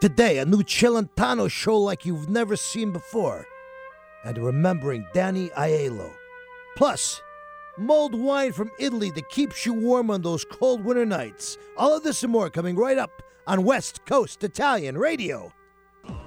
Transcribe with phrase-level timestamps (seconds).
[0.00, 3.44] Today, a new Celentano show like you've never seen before.
[4.24, 6.12] And remembering Danny Aiello.
[6.76, 7.20] Plus,
[7.76, 11.58] mulled wine from Italy that keeps you warm on those cold winter nights.
[11.76, 13.10] All of this and more coming right up
[13.48, 15.52] on West Coast Italian Radio.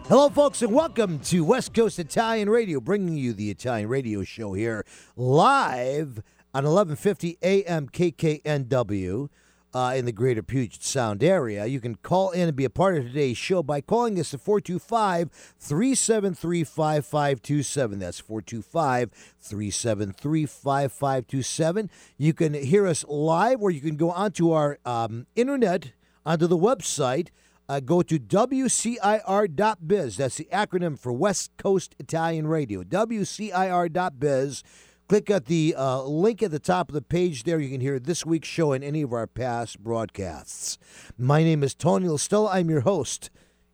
[0.03, 4.51] Hello, folks, and welcome to West Coast Italian Radio, bringing you the Italian radio show
[4.51, 4.85] here
[5.15, 6.21] live
[6.53, 9.29] on 1150 AM KKNW
[9.73, 11.65] uh, in the greater Puget Sound area.
[11.65, 14.41] You can call in and be a part of today's show by calling us at
[14.41, 17.99] 425 373 5527.
[17.99, 21.89] That's 425 373 5527.
[22.17, 25.93] You can hear us live, or you can go onto our um, internet,
[26.25, 27.29] onto the website.
[27.69, 30.17] Uh, go to WCIR.biz.
[30.17, 32.83] That's the acronym for West Coast Italian Radio.
[32.83, 34.63] WCIR.biz.
[35.11, 37.59] Click at the uh, link at the top of the page there.
[37.59, 40.77] You can hear this week's show and any of our past broadcasts.
[41.17, 42.47] My name is Tony Listella.
[42.53, 43.29] I'm your host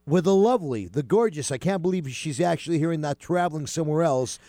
[0.07, 4.01] with the lovely, the gorgeous, I can't believe she's actually here and not traveling somewhere
[4.01, 4.39] else,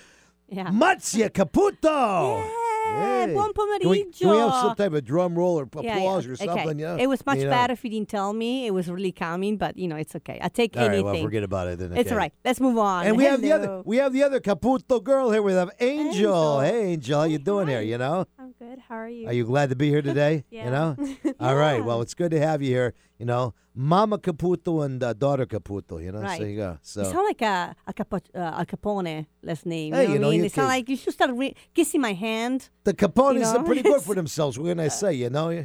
[0.48, 0.68] Yeah.
[0.68, 2.38] Marzia Caputo.
[2.38, 3.34] Yeah, Hey.
[3.34, 6.32] buon Can we, can we have some type of drum roll or applause Yeah, yeah.
[6.32, 6.68] or something?
[6.70, 6.80] Okay.
[6.80, 6.96] Yeah.
[6.96, 7.50] It was much You know?
[7.50, 8.66] better if you didn't tell me.
[8.66, 10.38] It was really calming, but you know, it's okay.
[10.42, 11.04] I take All right, anything.
[11.04, 11.96] well, forget about it then.
[11.96, 12.32] It's all right.
[12.44, 13.06] Let's move on.
[13.06, 15.42] And we have the other we have the other Caputo girl here.
[15.42, 16.08] We have Angel.
[16.08, 16.60] Angel.
[16.60, 17.80] Hey, Angel, how you Hey, doing here?
[17.82, 18.78] You know, I'm good.
[18.88, 19.26] How are you?
[19.28, 20.44] are you glad to be here today?
[20.50, 20.70] You Yeah.
[20.70, 20.96] know.
[21.40, 21.68] All right.
[21.78, 21.84] Yeah.
[21.84, 22.94] Well, it's good to have you here.
[23.18, 26.02] You know, Mama Caputo and uh, daughter Caputo.
[26.02, 26.18] You know.
[26.18, 26.40] So Right.
[26.42, 26.78] you go.
[26.82, 27.02] So.
[27.02, 29.94] You sound like a a, Capo, uh, a Capone last name.
[29.94, 30.40] Hey, you know you know, what I mean?
[30.40, 32.70] you It sound like you should start re- kissing my hand.
[32.82, 33.58] The Capones know?
[33.60, 34.58] are pretty good for themselves.
[34.58, 35.12] What can I say?
[35.14, 35.64] You know.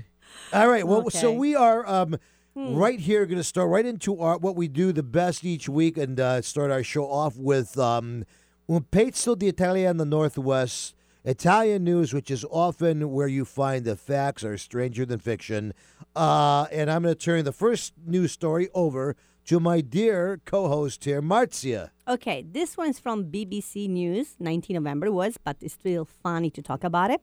[0.53, 0.85] All right.
[0.85, 2.17] Well, so we are um,
[2.55, 2.75] Hmm.
[2.75, 3.25] right here.
[3.25, 6.43] Going to start right into our what we do the best each week, and uh,
[6.43, 8.25] start our show off with um,
[8.69, 10.93] un pezzo di the Northwest.
[11.25, 15.73] Italian news, which is often where you find the facts are stranger than fiction.
[16.15, 19.15] Uh, and I'm going to turn the first news story over
[19.45, 21.89] to my dear co-host here, Marzia.
[22.07, 26.83] Okay, this one's from BBC News, 19 November was, but it's still funny to talk
[26.83, 27.21] about it.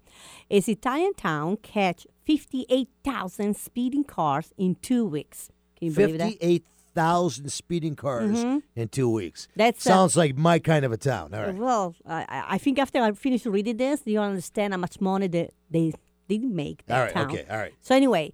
[0.48, 5.50] Is Italian town catch 58,000 speeding cars in two weeks?
[5.76, 6.62] Can you believe that?
[6.94, 8.38] Thousand speeding cars
[8.76, 9.48] in two weeks.
[9.56, 11.32] That's, uh, sounds like my kind of a town.
[11.34, 11.54] All right.
[11.54, 15.50] Well, I, I- think after I finish reading this, you understand how much money they,
[15.70, 15.92] they
[16.28, 17.14] didn't make that All right.
[17.14, 17.30] town.
[17.30, 17.44] Okay.
[17.50, 17.72] All right.
[17.80, 18.32] So anyway,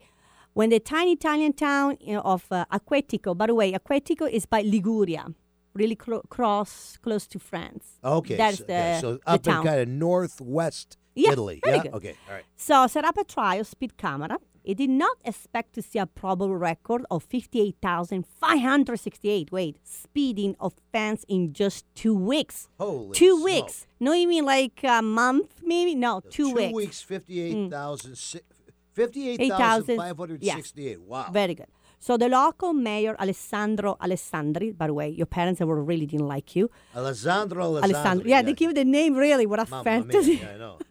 [0.55, 4.47] when the tiny Italian town you know, of uh, Acquetico, by the way, Acquetico is
[4.47, 5.27] by Liguria,
[5.75, 7.99] really clo- cross close to France.
[8.03, 8.37] Okay.
[8.37, 9.65] That's so, the, okay, so the up in town.
[9.65, 11.61] kind of northwest Yeah, Italy.
[11.65, 11.83] yeah.
[11.83, 11.93] good.
[11.95, 12.15] Okay.
[12.29, 12.45] All right.
[12.57, 14.39] So set up a trial speed camera.
[14.67, 21.53] It did not expect to see a probable record of 58,568, wait, speeding offense in
[21.53, 22.69] just two weeks.
[22.81, 23.15] Holy.
[23.15, 23.45] two smoke.
[23.45, 23.87] weeks.
[24.01, 25.95] you mean like a month, maybe?
[25.95, 26.37] No, two, weeks.
[26.37, 26.75] Two weeks.
[26.75, 27.01] weeks.
[27.03, 28.15] Fifty-eight thousand.
[28.15, 28.41] Mm.
[28.93, 31.01] Fifty-eight 8,000, thousand five hundred sixty-eight.
[31.01, 31.29] Wow.
[31.31, 31.69] Very good.
[32.01, 36.57] So the local mayor, Alessandro Alessandri, by the way, your parents were really didn't like
[36.57, 36.73] you.
[36.97, 37.67] Alessandro.
[37.67, 37.97] Alessandro.
[37.97, 38.29] Alessandro.
[38.29, 39.47] Yeah, they give the name really.
[39.47, 40.35] What a Mamma fantasy.
[40.37, 40.79] mia, I know.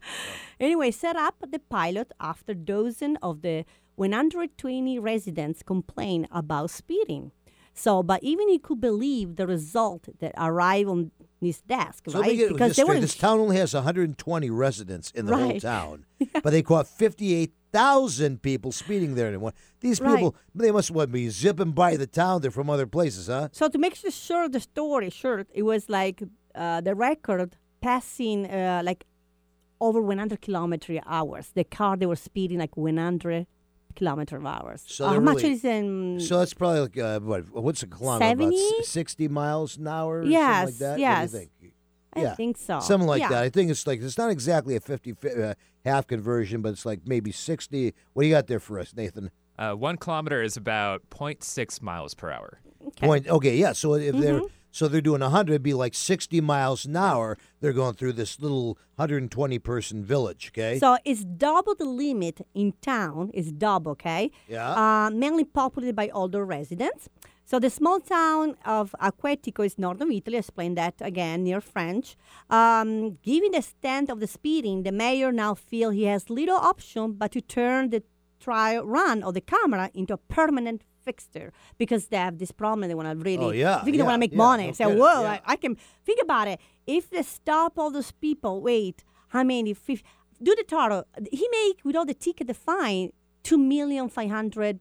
[0.59, 7.31] Anyway, set up the pilot after dozen of the 120 residents complained about speeding.
[7.73, 11.11] So, but even he could believe the result that arrived on
[11.41, 12.38] his desk, So right?
[12.38, 12.95] because this they straight.
[12.95, 15.61] were This town only has 120 residents in the whole Right.
[15.61, 16.05] town,
[16.43, 19.33] but they caught 58,000 people speeding there.
[19.33, 20.16] in one- These Right.
[20.16, 22.41] people, they must what, be zipping by the town.
[22.41, 23.49] They're from other places, huh?
[23.51, 26.23] So to make sure the story short, it was like
[26.55, 29.05] uh, the record passing uh, like
[29.81, 31.51] over 100 kilometer hours.
[31.53, 33.47] The car they were speeding like 100
[33.95, 34.83] kilometer hours.
[34.87, 36.19] So Uh, how they're much is in?
[36.19, 37.49] So that's probably like uh, what?
[37.51, 38.25] What's a kilometer?
[38.33, 38.79] About 70?
[38.81, 40.19] s- 60 miles an hour.
[40.19, 40.99] Or Yes, something like that?
[40.99, 41.33] yes.
[41.33, 41.51] What think?
[42.17, 42.35] I yeah.
[42.35, 42.79] think so.
[42.79, 43.29] Something like Yeah.
[43.29, 43.43] that.
[43.43, 45.53] I think it's like it's not exactly a 50 fi- uh,
[45.83, 47.93] half conversion, but it's like maybe 60.
[48.13, 49.31] What do you got there for us, Nathan?
[49.59, 52.61] Uh, one kilometer is about 0.6 miles per hour.
[52.87, 53.05] Okay.
[53.07, 53.27] Point.
[53.27, 53.73] Okay, yeah.
[53.73, 54.45] So if they're Mm-hmm.
[54.75, 57.37] So they're doing 100, it'd be like 60 miles an hour.
[57.61, 60.51] They're going through this little 120 person village.
[60.51, 60.79] Okay.
[60.79, 63.31] So it's double the limit in town.
[63.33, 64.31] It's double, okay?
[64.49, 64.71] Yeah.
[64.71, 67.07] Uh, mainly populated by older residents.
[67.45, 70.35] So the small town of Acquetico is northern Italy.
[70.35, 72.17] I explained that again near French.
[72.49, 77.13] Um, given the extent of the speeding, the mayor now feels he has little option
[77.13, 78.03] but to turn the
[78.41, 81.47] trial run of the camera into a permanent fixture
[81.78, 82.87] because they have this problem.
[82.90, 84.67] They want to really, Oh, yeah, think they want to make yeah, money.
[84.67, 85.31] no Say, kidding, whoa, yeah.
[85.46, 85.73] I, I can
[86.07, 86.59] think about it.
[86.97, 89.03] If they stop all those people, wait,
[89.34, 89.73] how many?
[90.47, 91.05] Do the total.
[91.31, 93.11] He make with all the ticket, the fine,
[93.43, 94.79] two million five hundred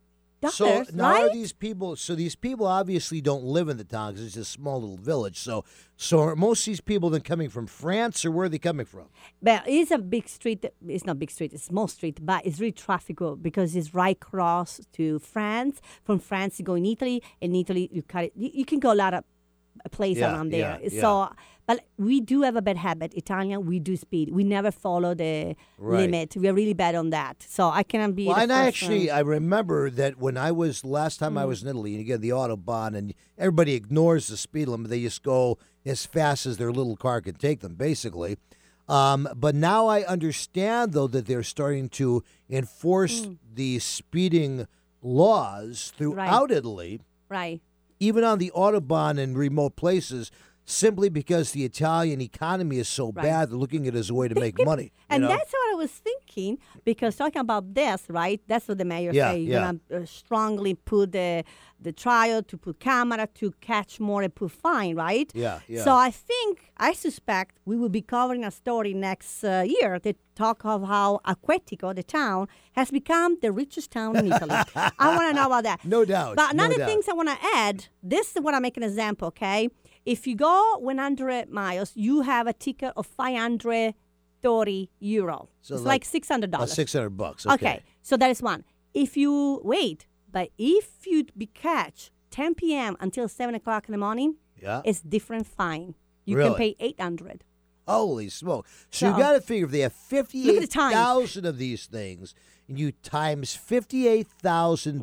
[0.50, 1.32] So now right?
[1.32, 1.96] these people?
[1.96, 5.38] So these people obviously don't live in the town 'cause it's a small little village.
[5.38, 5.64] So,
[5.96, 8.86] so are most of these people then coming from France or where are they coming
[8.86, 9.06] from?
[9.42, 10.64] But it's a big street.
[10.86, 11.52] It's not big street.
[11.52, 15.80] It's small street, but it's really trafficable because it's right across to France.
[16.02, 18.32] From France, you go in Italy, and Italy you cut it.
[18.34, 19.24] You, you can go a lot of
[19.84, 20.78] uh, places Yeah, around there.
[20.82, 21.00] yeah, yeah.
[21.66, 23.14] But we do have a bad habit.
[23.14, 24.30] Italian, we do speed.
[24.30, 26.00] We never follow the Right.
[26.02, 26.36] limit.
[26.36, 27.42] We are really bad on that.
[27.48, 28.26] So I cannot be.
[28.26, 29.16] Well, and I actually one.
[29.16, 31.38] I remember that when I was last time Mm.
[31.40, 34.90] I was in Italy, and you get the autobahn, and everybody ignores the speed limit.
[34.90, 35.56] They just go
[35.86, 38.36] as fast as their little car can take them, basically.
[38.86, 44.66] Um, but now I understand though that they're starting to enforce the speeding
[45.00, 47.00] laws throughout Italy,
[47.30, 47.60] right.
[48.00, 50.30] even on the autobahn in remote places.
[50.66, 53.22] Simply because the Italian economy is so Right.
[53.24, 54.84] bad, they're looking at it as a way to make money.
[54.84, 55.28] you And know?
[55.28, 58.40] that's what I was thinking because talking about this, right?
[58.46, 59.38] That's what the mayor Yeah, say.
[59.40, 59.50] yeah.
[59.50, 61.44] You're gonna uh, strongly put the
[61.80, 65.30] the trial to put camera to catch more and put fine, right?
[65.34, 65.84] Yeah, yeah.
[65.84, 70.16] So I think I suspect we will be covering a story next uh, year that
[70.34, 74.56] talk of how Acquetico, the town, has become the richest town in Italy.
[74.98, 75.84] I want to know about that.
[75.84, 76.88] No doubt, But another doubt.
[76.88, 77.86] things I want to add.
[78.02, 79.28] This is what I make an example.
[79.28, 79.68] Okay,
[80.04, 85.48] if you go 100 miles, you have a ticket of 530 euro.
[85.62, 86.72] So it's like like 600 Uh, dollars.
[86.72, 87.46] Six hundred bucks.
[87.46, 87.82] Okay.
[88.02, 88.64] so that is one.
[88.92, 92.96] If you wait, but if you be catch 10 p.m.
[93.00, 94.82] until 7 o'clock in the morning, Yeah.
[94.84, 95.94] it's different fine.
[96.24, 96.50] You Really?
[96.50, 97.44] can pay 800.
[97.86, 98.66] Holy smoke!
[98.90, 100.66] So, you got to figure if they have fifty-eight the
[101.44, 102.34] of these things,
[102.68, 104.28] and you times fifty-eight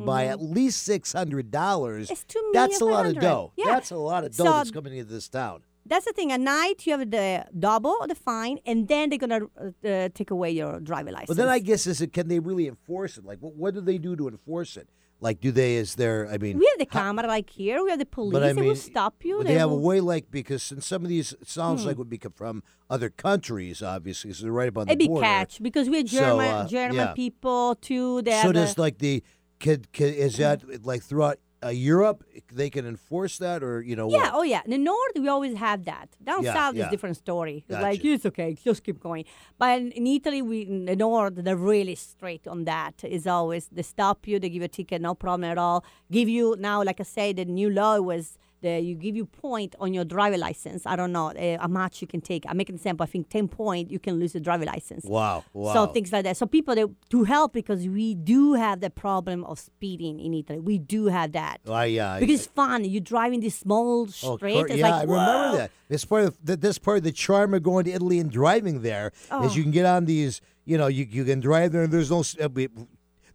[0.04, 2.06] by at least six hundred dollars.
[2.06, 2.12] Mm-hmm.
[2.12, 3.52] It's two That's a lot of dough.
[3.56, 3.66] Yeah.
[3.66, 5.62] That's a lot of dough So- that's coming into this town.
[5.84, 6.30] That's the thing.
[6.30, 9.40] At night, you have the double or the fine, and then they're gonna
[9.84, 11.26] uh, take away your driver license.
[11.26, 13.24] But then I guess is it can they really enforce it?
[13.24, 14.88] Like, what, what do they do to enforce it?
[15.22, 15.76] Like, do they?
[15.76, 16.28] Is there?
[16.28, 17.82] I mean, we have the camera like here.
[17.84, 18.42] We have the police.
[18.42, 19.38] I they will stop you.
[19.38, 21.88] would they have a way like because in some of these it sounds Hmm.
[21.88, 25.20] like would be from other countries, obviously, so they're right up on the It'd be
[25.20, 27.12] catch because we're So, German uh, German yeah.
[27.14, 28.22] people too.
[28.22, 29.22] They So have a- does like the
[29.60, 34.08] could, could is that like throughout uh, Europe they can enforce that or you know
[34.10, 34.34] Yeah, what?
[34.34, 34.62] oh yeah.
[34.64, 36.08] In the north, we always have that.
[36.22, 36.84] Down Yeah, south yeah.
[36.84, 37.64] is different story.
[37.68, 39.24] It's Like it's okay, just keep going.
[39.58, 42.94] But in, in Italy, we in the north, they're really straight on that.
[43.04, 45.84] It's always they stop you, they give you a ticket, no problem at all.
[46.10, 49.74] Give you now, like I say, the new law was the you give you point
[49.78, 50.86] on your driver license.
[50.86, 52.44] I don't know uh, how much you can take.
[52.48, 53.04] I make an example.
[53.04, 55.04] I think ten point you can lose the driver license.
[55.04, 55.72] Wow, wow.
[55.74, 56.36] So things like that.
[56.36, 60.60] So people they, to help because we do have the problem of speeding in Italy.
[60.60, 61.58] We do have that.
[61.68, 62.84] I, yeah, I- Because it's fun.
[62.84, 64.54] You drive in this small Oh, street.
[64.54, 65.70] cor- yeah, like, I remember that.
[65.88, 68.80] This part of the, this part of the charm of going to Italy and driving
[68.82, 69.50] there is Oh.
[69.52, 70.40] you can get on these.
[70.64, 72.22] You know, you you can drive there and there's no.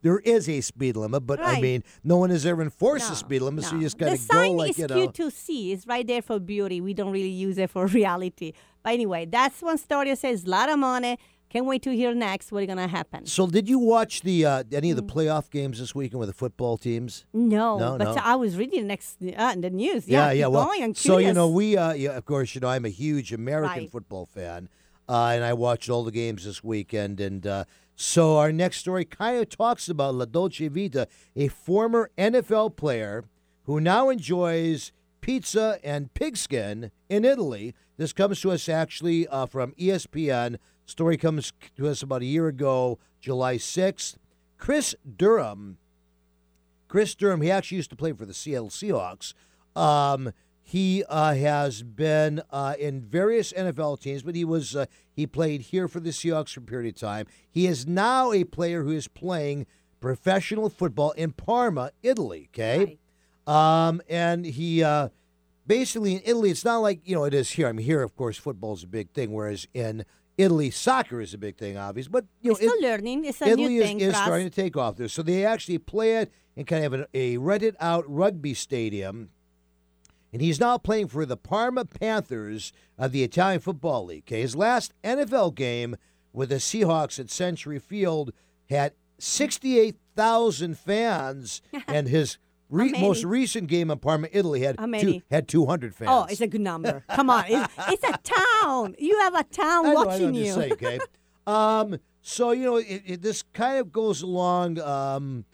[0.01, 3.17] There is a speed limit, but I mean, no one has ever enforced the No,
[3.17, 4.87] speed limit, so you just got to the go like you know.
[4.87, 5.71] The sign is cute to see.
[5.71, 6.81] It's right there for beauty.
[6.81, 8.53] We don't really use it for reality.
[8.83, 11.17] But anyway, that's one story that says a lot of money.
[11.49, 13.25] Can't wait to hear next what's gonna happen.
[13.25, 15.07] So, did you watch the uh, any of Mm.
[15.07, 17.25] the playoff games this weekend with the football teams?
[17.33, 18.21] No, No, but no.
[18.21, 20.09] I was reading next uh, in the news.
[20.09, 20.47] Yeah, Yeah, yeah.
[20.47, 20.69] Well.
[20.95, 23.89] So you know, we, uh, yeah, of course, you know, I'm a huge American Right.
[23.91, 24.67] football fan,
[25.07, 27.21] uh, and I watched all the games this weekend.
[27.21, 27.63] And uh,
[27.97, 33.25] so our next story kind of talks about La Dolce Vita, a former NFL player
[33.63, 37.75] who now enjoys pizza and pigskin in Italy.
[37.97, 40.57] This comes to us actually uh, from ESPN.
[40.85, 44.15] Story comes to us about a year ago, July 6th.
[44.57, 45.77] Chris Durham
[46.87, 49.33] Chris Durham, he actually used to play for the Seattle Seahawks.
[49.75, 50.31] Um,
[50.69, 55.61] he uh, has been uh, in various NFL teams, but he was uh, he played
[55.61, 57.25] here for the Seahawks for a period of time.
[57.49, 59.65] He is now a player who is playing
[60.01, 62.49] professional football in Parma, Italy.
[62.53, 62.97] Okay,
[63.47, 65.07] um, and he uh,
[65.65, 67.69] basically in Italy, it's not like you know it is here.
[67.69, 70.03] I mean, here of course football is a big thing, whereas in
[70.37, 72.11] Italy soccer is a big thing, obviously.
[72.11, 73.23] But you know, We're still it- learning.
[73.23, 75.07] It's a Italy new is, thing is starting to take off there.
[75.07, 79.29] So they actually play it in kind of an, a rented out rugby stadium.
[80.37, 84.25] And he's now playing for the Parma Panthers of the Italian Football League.
[84.27, 85.95] Okay, his last NFL game
[86.31, 88.31] with the Seahawks at Century Field
[88.69, 92.37] had 68,000 fans, and his
[92.69, 96.11] re- most recent game in Parma, Italy, had two, had 200 fans.
[96.13, 97.03] Oh, it's a good number.
[97.09, 98.93] Come on, it's, it's a town.
[98.99, 100.53] You have a town I watching I know, you.
[100.53, 100.99] Say, okay.
[101.47, 104.77] um, so you know, it, it, this kind of goes along.
[104.81, 105.45] Um,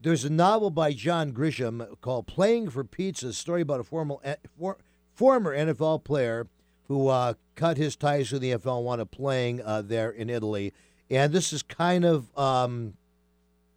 [0.00, 4.16] there's a novel by John Grisham called "Playing for Pizza," a story about a former
[4.58, 4.78] for,
[5.12, 6.48] former NFL player
[6.88, 10.72] who uh, cut his ties with the NFL and up playing uh, there in Italy.
[11.08, 12.94] And this is kind of um,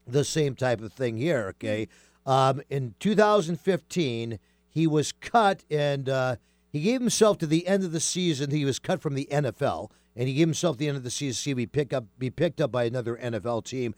[0.08, 1.50] the same type of thing here.
[1.50, 1.88] Okay.
[2.25, 6.38] Um, in 2015, he was cut and uh,
[6.72, 8.50] he gave himself to the end of the season.
[8.50, 11.34] He was cut from the NFL and he gave himself the end of the season
[11.36, 13.94] to see if he pick up be picked up by another NFL team.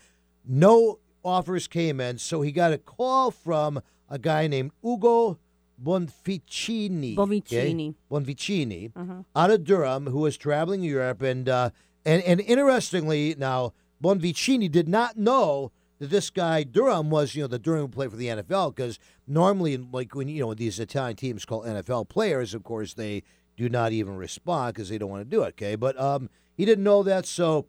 [0.46, 5.38] No offers came in, so he got a call from a guy named Ugo
[5.84, 7.16] Bonvicini.
[7.16, 7.90] Bonvicini.
[7.90, 7.94] Okay?
[8.10, 11.72] Bonvicini out of Durham, who was traveling Europe, and uh,
[12.06, 17.48] and and interestingly, now Bonvicini did not know that this guy Durham was, you know,
[17.48, 21.16] the Durham who played for the NFL, because normally, like when you know these Italian
[21.16, 23.24] teams call NFL players, of course they
[23.58, 25.48] do not even respond because they don't want to do it.
[25.50, 27.66] Okay, but um, he didn't know that, so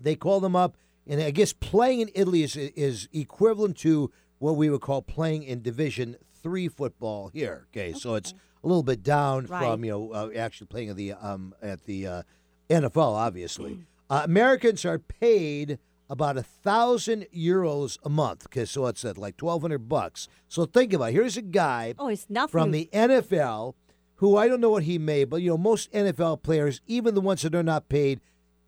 [0.00, 4.56] they called him up, and I guess playing in Italy is is equivalent to what
[4.56, 7.66] we would call playing in Division Three football here.
[7.72, 8.32] Okay, so it's
[8.62, 9.60] a little bit down Right.
[9.64, 12.22] from you know uh, actually playing at the um at the uh,
[12.70, 12.96] NFL.
[13.14, 13.78] Obviously,
[14.10, 15.78] uh, Americans are paid
[16.10, 18.46] about a thousand euros a month.
[18.46, 20.28] Okay, so it's at like twelve hundred bucks.
[20.48, 21.12] So think about it.
[21.12, 22.50] here's a guy Oh, it's nothing.
[22.52, 23.74] from the NFL,
[24.16, 27.20] who I don't know what he made, but you know, most NFL players, even the
[27.22, 28.20] ones that are not paid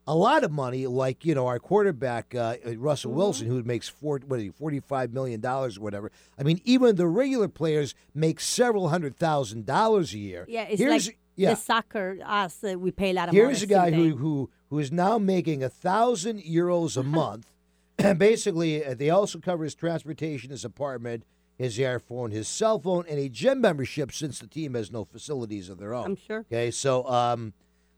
[0.06, 3.18] a lot of money, like you know our quarterback uh, Russell Mm-hmm.
[3.18, 6.10] Wilson, who makes four, what is he, forty-five million dollars or whatever.
[6.38, 10.44] I mean, even the regular players make several hundred thousand dollars a year.
[10.48, 11.50] yeah, it's here's, like yeah.
[11.50, 12.18] the soccer.
[12.25, 13.44] Us, uh, we pay a lot of money.
[13.44, 17.50] Here's a guy who who who is now making a thousand euros a month,
[17.98, 21.25] and basically uh, they also cover his transportation, his apartment,
[21.56, 25.68] his airphone, his cell phone, and a gym membership since the team has no facilities
[25.68, 26.04] of their own.
[26.06, 26.40] I'm sure.
[26.40, 27.54] Okay, so um,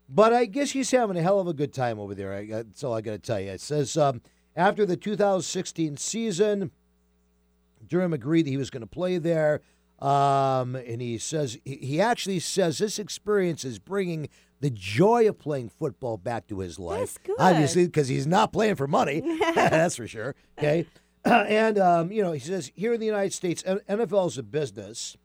[0.09, 2.33] but I guess he's having a hell of a good time over there.
[2.33, 3.51] I, that's all I got to tell you.
[3.51, 4.23] It says um,
[4.57, 6.71] after the 2016 season,
[7.87, 9.61] Durham agreed that he was going to play there.
[10.01, 14.29] Um, and he says he actually says this experience is bringing
[14.61, 17.15] the joy of playing football back to his life.
[17.15, 17.37] That's good.
[17.39, 19.21] Obviously, because he's not playing for money.
[19.55, 20.37] That's for sure.
[20.57, 20.87] Okay.
[21.25, 25.17] and um, you know, he says here in the United States, NFL is a business.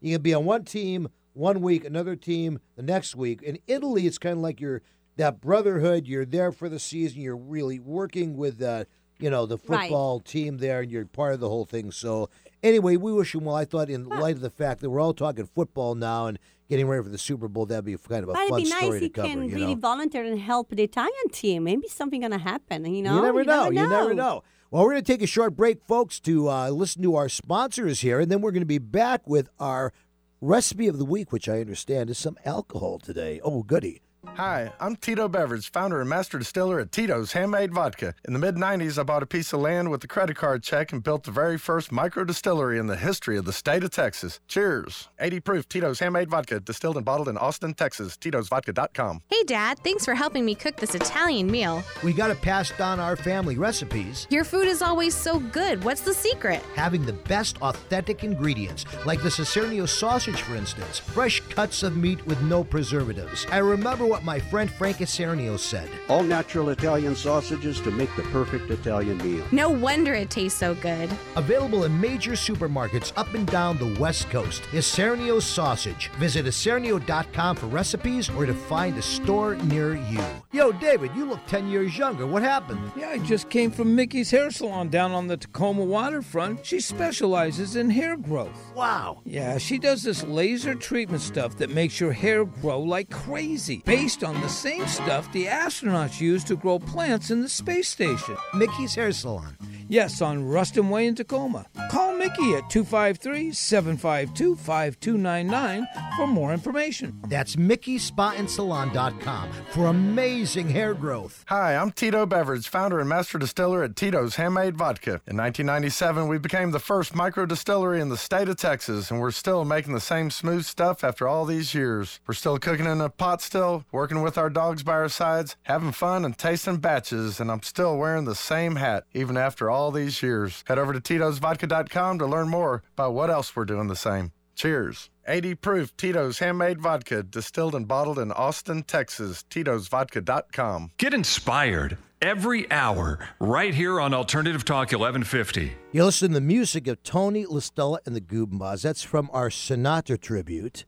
[0.00, 3.42] You can be on one team one week, another team the next week.
[3.42, 4.82] In Italy, it's kind of like you're
[5.16, 6.06] that brotherhood.
[6.06, 7.20] You're there for the season.
[7.20, 8.84] You're really working with uh,
[9.18, 9.82] you know the Right.
[9.82, 11.90] football team there, and you're part of the whole thing.
[11.92, 12.30] So
[12.62, 13.56] anyway, we wish him well.
[13.56, 16.86] I thought in light of the fact that we're all talking football now and getting
[16.86, 19.00] ready for the Super Bowl, that'd be kind of a But it'd be nice story
[19.00, 19.28] he cover.
[19.28, 19.80] can you really know?
[19.80, 21.64] volunteer and help the Italian team.
[21.64, 22.84] Maybe something gonna happen.
[22.86, 23.64] You know, You never know.
[23.70, 24.42] You never know.
[24.70, 28.02] Well, we're going to take a short break, folks, to uh, listen to our sponsors
[28.02, 29.92] here, and then we're going to be back with our
[30.40, 33.40] recipe of the week, which I understand is some alcohol today.
[33.42, 34.02] Oh, goody.
[34.36, 38.14] Hi, I'm Tito Beveridge, founder and master distiller at Tito's Handmade Vodka.
[38.26, 40.92] In the mid 90s, I bought a piece of land with a credit card check
[40.92, 44.40] and built the very first micro distillery in the history of the state of Texas.
[44.48, 45.08] Cheers.
[45.18, 48.16] 80 proof Tito's Handmade Vodka, distilled and bottled in Austin, Texas.
[48.16, 49.20] Tito'sVodka.com.
[49.28, 51.82] Hey, Dad, thanks for helping me cook this Italian meal.
[52.02, 55.84] We got to pass down our family recipes, Your food is always so good.
[55.84, 56.62] What's the secret?
[56.76, 62.24] having the best authentic ingredients, like the Isernio sausage, for instance, fresh cuts of meat
[62.26, 63.46] with no preservatives.
[63.50, 65.88] I remember what my friend Frank Isernio said.
[66.08, 69.44] All natural Italian sausages to make the perfect Italian meal.
[69.52, 71.10] No wonder it tastes so good.
[71.36, 74.62] Available in major supermarkets up and down the West Coast.
[74.72, 76.08] Isernio's Sausage.
[76.18, 80.24] Visit isernio.com for recipes or to find a store near you.
[80.52, 82.26] Yo, David, you look 10 years younger.
[82.26, 82.90] What happened?
[82.96, 86.64] Yeah, I just came from Mickey's Hair Salon down on the Tacoma waterfront.
[86.66, 88.72] She specializes in hair growth.
[88.74, 89.20] Wow.
[89.24, 94.09] Yeah, she does this laser treatment stuff that makes your hair grow like crazy, based
[94.18, 98.36] on the same stuff the astronauts use to grow plants in the space station.
[98.54, 99.56] Mickey's Hair Salon.
[99.88, 101.66] Yes, on Ruston Way in Tacoma.
[101.90, 107.20] Call Mickey at 253 752 5299 for more information.
[107.26, 111.44] That's MickeySpaandSalon.com for amazing hair growth.
[111.48, 115.22] Hi, I'm Tito Beveridge, founder and master distiller at Tito's Handmade Vodka.
[115.26, 119.32] In 1997, we became the first micro distillery in the state of Texas, and we're
[119.32, 122.20] still making the same smooth stuff after all these years.
[122.28, 125.92] We're still cooking in a pot still, working with our dogs by our sides, having
[125.92, 130.22] fun and tasting batches, and I'm still wearing the same hat even after all these
[130.22, 130.64] years.
[130.66, 134.32] Head over to Tito'sVodka.com to learn more about what else we're doing the same.
[134.54, 135.10] Cheers.
[135.26, 139.44] 80 proof Tito's handmade vodka, distilled and bottled in Austin, Texas.
[139.48, 140.90] Tito'sVodka.com.
[140.98, 145.72] Get inspired every hour right here on Alternative Talk 1150.
[145.92, 148.82] You listen to the music of Tony LaStella and the Goombas.
[148.82, 150.84] That's from our Sinatra tribute.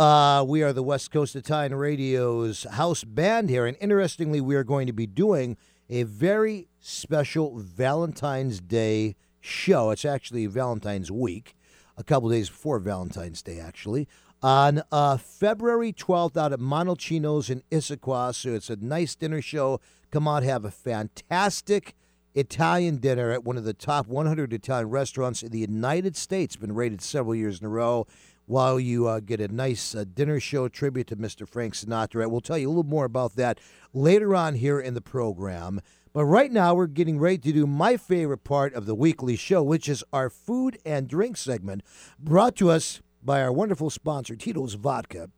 [0.00, 4.64] Uh, we are the West Coast Italian Radio's house band here, and interestingly, we are
[4.64, 5.58] going to be doing
[5.90, 9.90] a very special Valentine's Day show.
[9.90, 11.54] It's actually Valentine's week,
[11.98, 14.08] a couple days before Valentine's Day, actually.
[14.42, 18.34] On uh, February 12th, out at Montalcino's in Issaquah.
[18.34, 19.82] So it's a nice dinner show.
[20.10, 21.94] Come out, have a fantastic
[22.34, 26.56] Italian dinner at one of the top 100 Italian restaurants in the United States.
[26.56, 28.06] Been rated several years in a row.
[28.50, 31.48] While you uh, get a nice uh, dinner show tribute to Mr.
[31.48, 33.60] Frank Sinatra, we'll tell you a little more about that
[33.92, 35.80] later on here in the program.
[36.12, 39.62] But right now, we're getting ready to do my favorite part of the weekly show,
[39.62, 41.84] which is our food and drink segment,
[42.18, 45.30] brought to us by our wonderful sponsor, Tito's Vodka.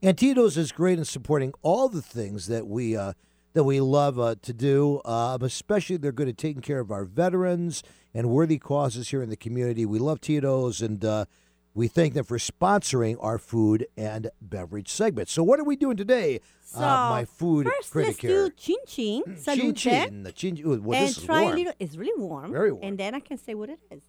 [0.00, 3.12] And Tito's is great in supporting all the things that we uh,
[3.52, 5.02] that we love uh, to do.
[5.04, 7.82] Um, especially, they're good at taking care of our veterans
[8.14, 9.84] and worthy causes here in the community.
[9.84, 11.26] We love Tito's, and uh,
[11.74, 15.28] we thank them for sponsoring our food and beverage segment.
[15.28, 16.40] So, what are we doing today?
[16.62, 18.44] So uh, my food first, critic let's here.
[18.48, 20.58] do chin chin, Chin salute, chin, the chin.
[20.64, 21.52] Ooh, well, and try warm.
[21.52, 21.72] a little.
[21.78, 22.52] It's really warm.
[22.52, 22.84] Very warm.
[22.84, 24.02] And then I can say what it is.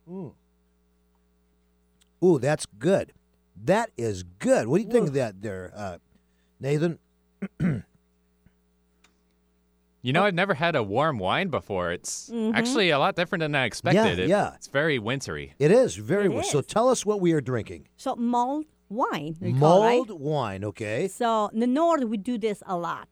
[2.24, 3.13] Ooh, that's good.
[3.63, 4.67] That is good.
[4.67, 5.98] What do you think of that, there, uh,
[6.60, 7.00] Nathan?
[10.05, 11.91] You know, I've never had a warm wine before.
[11.97, 12.55] It's Mm-hmm.
[12.59, 14.19] actually a lot different than I expected.
[14.19, 14.53] It- yeah.
[14.57, 15.45] It's very wintry.
[15.65, 16.43] It is very It well.
[16.43, 17.81] So tell us what we are drinking.
[17.97, 19.33] So mulled wine.
[19.41, 19.95] we call, right?
[19.97, 21.07] Mulled wine, okay?
[21.07, 23.09] So in the north, we do this a lot.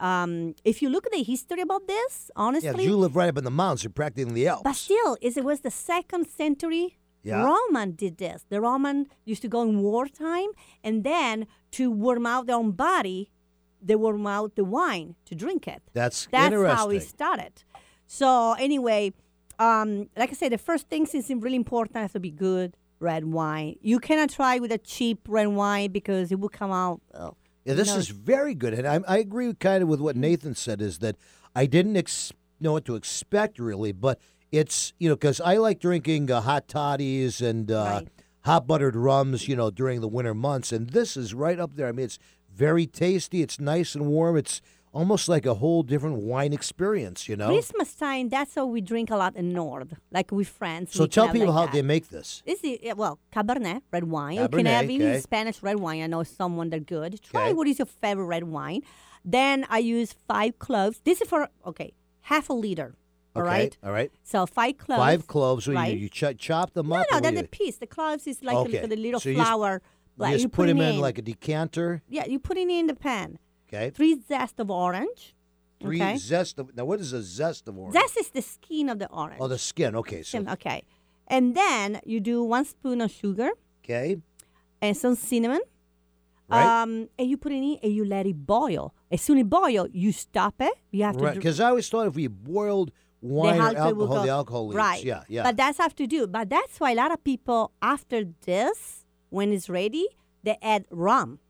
[0.00, 3.38] Um, if you look at the history about this, honestly, Yeah, you live right up
[3.38, 3.82] in the mountains.
[3.84, 4.64] You're practically in the Alps.
[4.68, 6.98] but still, is it was the second century.
[7.22, 7.42] Yeah.
[7.42, 8.44] Roman did this.
[8.50, 10.50] The Roman used to go in wartime,
[10.86, 11.46] and then
[11.76, 13.30] to warm out their own body,
[13.86, 15.82] they warm out the wine to drink it.
[15.92, 17.64] That's That's how it started.
[18.06, 19.12] So anyway,
[19.58, 21.96] um, like I said, the first things is really important.
[21.96, 23.76] Has to be good red wine.
[23.82, 27.00] You cannot try with a cheap red wine because it will come out.
[27.64, 27.96] Yeah, this No.
[27.98, 30.82] is very good, and I, I agree kind of with what Nathan said.
[30.82, 31.16] Is that
[31.54, 34.18] I didn't ex- know what to expect really, but
[34.52, 38.08] it's you know because I like drinking uh, hot toddies and uh, Right.
[38.44, 41.88] hot buttered rums, you know, during the winter months, and this is right up there.
[41.88, 42.18] I mean, it's
[42.54, 43.42] very tasty.
[43.42, 44.36] It's nice and warm.
[44.36, 44.60] It's
[44.92, 47.48] almost like a whole different wine experience, you know.
[47.48, 50.92] Christmas time, that's how we drink a lot in Nord, like with friends.
[50.94, 51.72] So tell people like how that.
[51.72, 52.42] they make this.
[52.46, 54.34] This is yeah, well Cabernet red wine.
[54.36, 55.20] you can Cabernet, have okay.
[55.20, 56.02] Spanish red wine.
[56.02, 57.20] I know someone that good.
[57.22, 57.52] Try Okay.
[57.54, 58.82] what is your favorite red wine.
[59.24, 61.00] Then I use five cloves.
[61.04, 61.92] This is for okay
[62.22, 62.94] half a liter.
[63.36, 63.76] All Okay, right.
[63.82, 64.12] all right.
[64.22, 65.00] So five cloves.
[65.00, 65.64] Five cloves.
[65.64, 65.92] So right?
[65.92, 67.06] you, you ch- chop them no, up.
[67.10, 67.76] no, no, what that's do the piece.
[67.78, 68.78] The cloves is like Okay.
[68.78, 69.50] a, little- little So you just-
[70.16, 70.28] flour.
[70.28, 72.02] you, like just you put them it in like a decanter.
[72.08, 73.38] yeah, you put it in the pan.
[73.68, 73.90] Okay.
[73.90, 75.34] Three zest of orange.
[75.80, 76.16] Three okay.
[76.16, 76.84] zest of now.
[76.84, 77.94] What is a zest of orange?
[77.94, 79.40] Zest is the skin of the orange.
[79.40, 79.96] Oh, the skin.
[79.96, 80.22] Okay.
[80.22, 80.84] So Skin, okay.
[81.26, 83.50] And then you do one spoon of sugar
[83.84, 84.16] okay.
[84.80, 85.60] and some cinnamon.
[86.48, 86.82] Right.
[86.82, 88.94] Um, and you put it in and you let it boil.
[89.10, 90.74] As soon as it boil, you stop it.
[90.90, 91.32] You have to Right.
[91.32, 94.66] dr- Because I always thought if we boiled the wine or alcohol alcohol, the alcohol
[94.68, 94.76] leaves.
[94.76, 95.04] Right.
[95.04, 95.22] Yeah.
[95.28, 95.42] Yeah.
[95.42, 96.26] But that's have to do.
[96.26, 99.03] But that's why a lot of people after this,
[99.34, 100.06] when it's ready,
[100.44, 101.40] they add rum.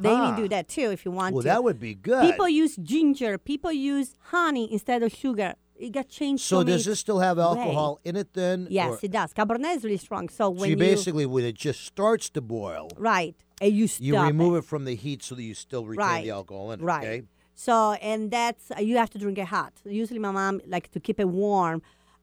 [0.00, 1.48] They even do that too if you want Well, to.
[1.48, 2.24] that would be good.
[2.28, 3.38] People use ginger.
[3.38, 5.54] People use honey instead of sugar.
[5.76, 6.42] It got changed.
[6.42, 8.66] so does this still have alcohol in it then?
[8.68, 9.32] Yes, Or- it does.
[9.32, 10.28] Cabernet is really strong.
[10.28, 13.86] So so when you you basically, when it just starts to boil, right, and you
[13.86, 14.58] stop you remove it.
[14.58, 14.64] it.
[14.64, 16.24] from the heat so that you still retain right.
[16.24, 16.84] the alcohol in it.
[16.84, 17.06] Right.
[17.06, 17.22] Okay.
[17.54, 19.72] So and that's you have to drink it hot.
[19.84, 21.80] Usually, my mom like to keep it warm.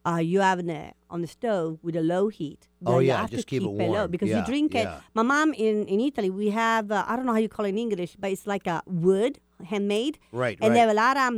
[0.10, 2.62] Uh, you have it on the stove with a low heat.
[2.86, 4.12] Oh, But yeah, just to keep it low warm.
[4.12, 4.82] because Yeah, you drink yeah.
[4.82, 4.90] it.
[5.14, 7.74] My mom in in Italy, we have uh, I don't know how you call it
[7.76, 9.34] in English, but it's like a wood
[9.72, 10.16] handmade.
[10.32, 10.74] Right, And right.
[10.74, 11.36] they have a lot of um,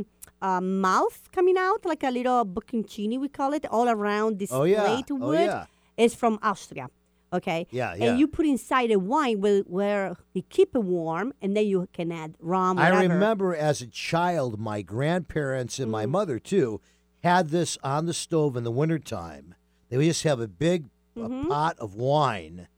[0.48, 4.64] uh, mouth coming out, like a little bocconcini, we call it, all around this Oh,
[4.64, 4.82] yeah.
[4.84, 5.50] plate Oh, wood.
[5.50, 5.66] yeah.
[6.02, 6.86] It's from Austria.
[7.38, 7.60] Okay.
[7.70, 8.04] Yeah, yeah.
[8.04, 11.78] And you put inside a wine where, where you keep it warm, and then you
[11.98, 12.74] can add rum.
[12.78, 15.98] I remember as a child, my grandparents and Mm.
[16.00, 16.80] my mother too
[17.22, 19.54] had this on the stove in the wintertime.
[19.88, 20.86] They would just have a big
[21.18, 21.48] Mm-hmm.
[21.48, 22.68] pot of wine.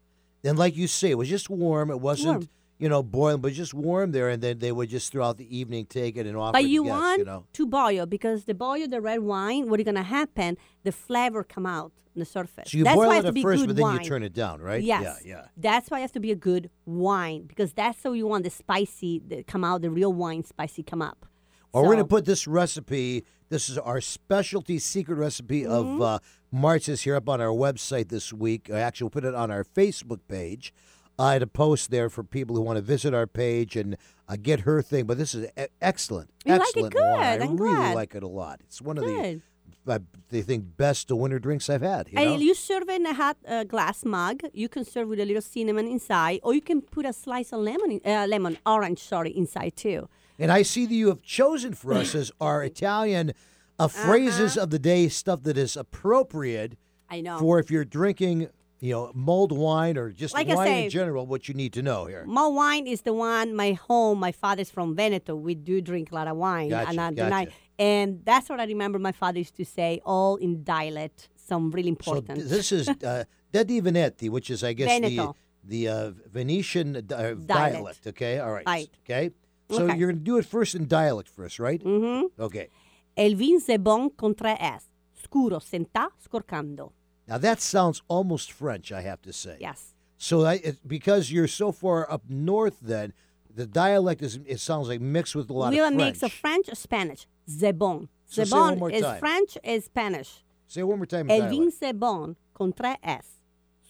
[0.43, 1.91] And like you say, it was just warm.
[1.91, 2.49] It wasn't, Warm.
[2.79, 4.31] you know, boiling, but just warm there.
[4.31, 6.69] And then they would just throughout the evening take it and offer But it to
[6.71, 7.45] you guests, want you know.
[7.53, 10.57] to boil because the boil the red wine, what is gonna happen?
[10.83, 12.71] The flavor come out on the surface.
[12.73, 14.01] So you that's boil why it it at be first, good but then wine.
[14.01, 14.83] you turn it down, right?
[14.83, 15.03] Yes.
[15.03, 15.47] Yeah, yeah.
[15.59, 18.51] That's why it has to be a good wine because that's how you want the
[18.51, 21.27] spicy that come out, the real wine spicy come up.
[21.73, 23.25] Well, we're going to put this recipe.
[23.49, 25.73] This is our specialty secret recipe Mm-hmm.
[25.73, 26.19] of uh,
[26.55, 28.69] Marzia's here up on our website this week.
[28.71, 30.73] Actually, we'll put it on our Facebook page.
[31.19, 33.97] I had a post there for people who want to visit our page and
[34.29, 35.05] uh, get her thing.
[35.07, 37.03] But this is e- excellent, You like it excellent good.
[37.11, 37.43] wine.
[37.43, 37.95] I I'm really glad.
[37.95, 38.61] like it a lot.
[38.65, 39.43] It's one of Good.
[39.85, 39.99] the, I
[40.31, 42.09] they think, best of winter drinks I've had.
[42.11, 42.35] You know?
[42.35, 44.41] And you serve in a hot uh, glass mug.
[44.53, 47.61] You can serve with a little cinnamon inside, or you can put a slice of
[47.61, 50.09] lemon, uh, lemon orange, sorry, inside too.
[50.43, 53.33] And I see that you have chosen for us as our Italian
[53.79, 56.77] uh, phrases of the day, stuff that is appropriate
[57.09, 57.39] I know.
[57.39, 58.49] for if you're drinking,
[58.81, 61.83] you know, mulled wine or just Like wine say- in general, what you need to
[61.83, 62.25] know here.
[62.27, 63.55] Mulled wine is the one.
[63.55, 65.35] My home, my father's from Veneto.
[65.37, 67.13] We do drink a lot of wine, Gotcha, and, I-
[67.45, 67.53] gotcha.
[67.79, 71.89] and, that's what I remember my father used to say, all in dialect, some really
[71.89, 72.39] important.
[72.39, 75.37] th- this is uh, Dedi Venetti, which is, I guess, Veneto.
[75.65, 77.47] the the uh, Venetian uh, dialect.
[77.47, 78.07] Dialect.
[78.09, 78.67] Okay, all right.
[78.67, 78.91] Right.
[79.05, 79.31] Okay.
[79.73, 79.97] So Okay.
[79.99, 81.83] you're going to do it first in dialect first, right?
[81.83, 82.27] mm-hmm.
[82.41, 82.69] Okay.
[83.17, 84.85] El vin c'est bon con tre S.
[85.25, 86.93] Scuro, senta, scorcando.
[87.29, 89.57] Now that sounds almost French, I have to say.
[89.61, 89.95] Yes.
[90.19, 93.13] So I, it, because you're so far up north, then
[93.55, 96.23] the dialect is it sounds like mixed with a lot we of have a mix
[96.23, 97.27] of French, Spanish.
[97.47, 98.09] C'est bon.
[98.27, 99.19] So C'est bon is time.
[99.21, 100.43] French, is Spanish.
[100.67, 101.31] Say it one more time.
[101.31, 101.51] El dialect.
[101.61, 103.27] vin c'est bon con tre S.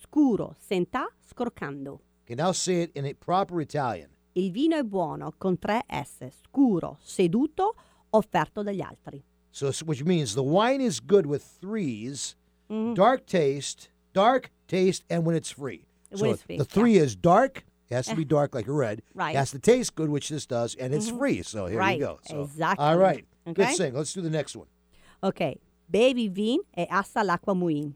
[0.03, 2.01] Scuro, senta, scorcando.
[2.25, 4.09] Okay, now say it in a proper Italian.
[4.35, 6.27] Il vino è buono con tre S.
[6.43, 7.75] Scuro, seduto,
[8.11, 9.23] offerto dagli altri.
[9.51, 12.35] So, which means the wine is good with 3s
[12.71, 12.95] Mm-hmm.
[12.95, 15.85] dark taste, dark taste, and when it's free.
[16.09, 17.65] When so it's free, the three is dark.
[17.91, 19.03] It has to be dark like a red.
[19.15, 19.27] Right.
[19.27, 19.37] Mm-hmm.
[19.37, 21.43] It has to taste good, which this does, and it's free.
[21.43, 22.19] So here Right, you go.
[22.23, 22.83] So, exactly.
[22.87, 23.27] All right.
[23.45, 23.75] Good Okay.
[23.75, 23.93] sing.
[23.93, 24.69] Let's do the next one.
[25.23, 25.59] Ok.
[25.87, 27.95] Bevi vin e assa l'acqua muin.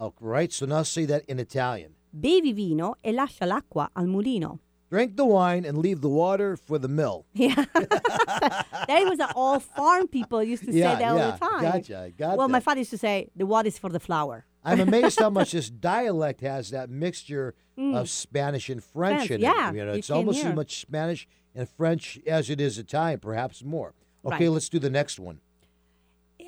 [0.00, 0.52] All right.
[0.52, 1.94] So now say that in Italian.
[2.10, 4.58] Bevi vino e lascia l'acqua al mulino.
[4.90, 7.24] Drink the wine and leave the water for the mill.
[7.34, 7.64] Yeah.
[7.74, 11.62] that was all farm people used to Yeah, say that all the time.
[11.62, 14.44] Gotcha, I got well, my father used to say, the water is for the flower.
[14.64, 19.26] I'm amazed how much this dialect has that mixture of Spanish and French Mm.
[19.26, 19.76] French, in yeah, it.
[19.76, 23.94] You know, it's almost as much Spanish and French as it is Italian, perhaps more.
[24.24, 24.50] Okay, Right.
[24.52, 25.40] let's do the next one.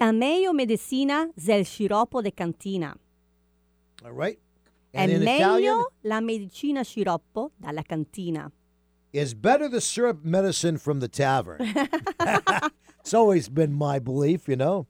[0.00, 2.96] A meglio medicina del sciroppo de cantina.
[4.04, 4.38] All right.
[4.92, 8.50] È And in meglio Italian, la medicina sciroppo dalla cantina.
[9.12, 11.58] is better the syrup medicine from the tavern.
[13.00, 14.86] it's always been my belief, you know.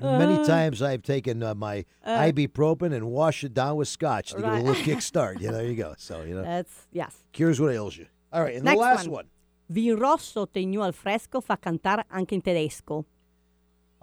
[0.00, 4.52] Many times I've taken uh, my ibuprofen and washed it down with scotch to get
[4.52, 5.36] a little kickstart.
[5.40, 5.94] Yeah, there you go.
[5.96, 7.14] So, you know, That's, yes.
[7.32, 8.06] cures what ails you.
[8.32, 9.12] All right, and Next the last one.
[9.12, 9.26] one.
[9.68, 13.04] Vin rosso tegno al fresco fa cantare anche in tedesco.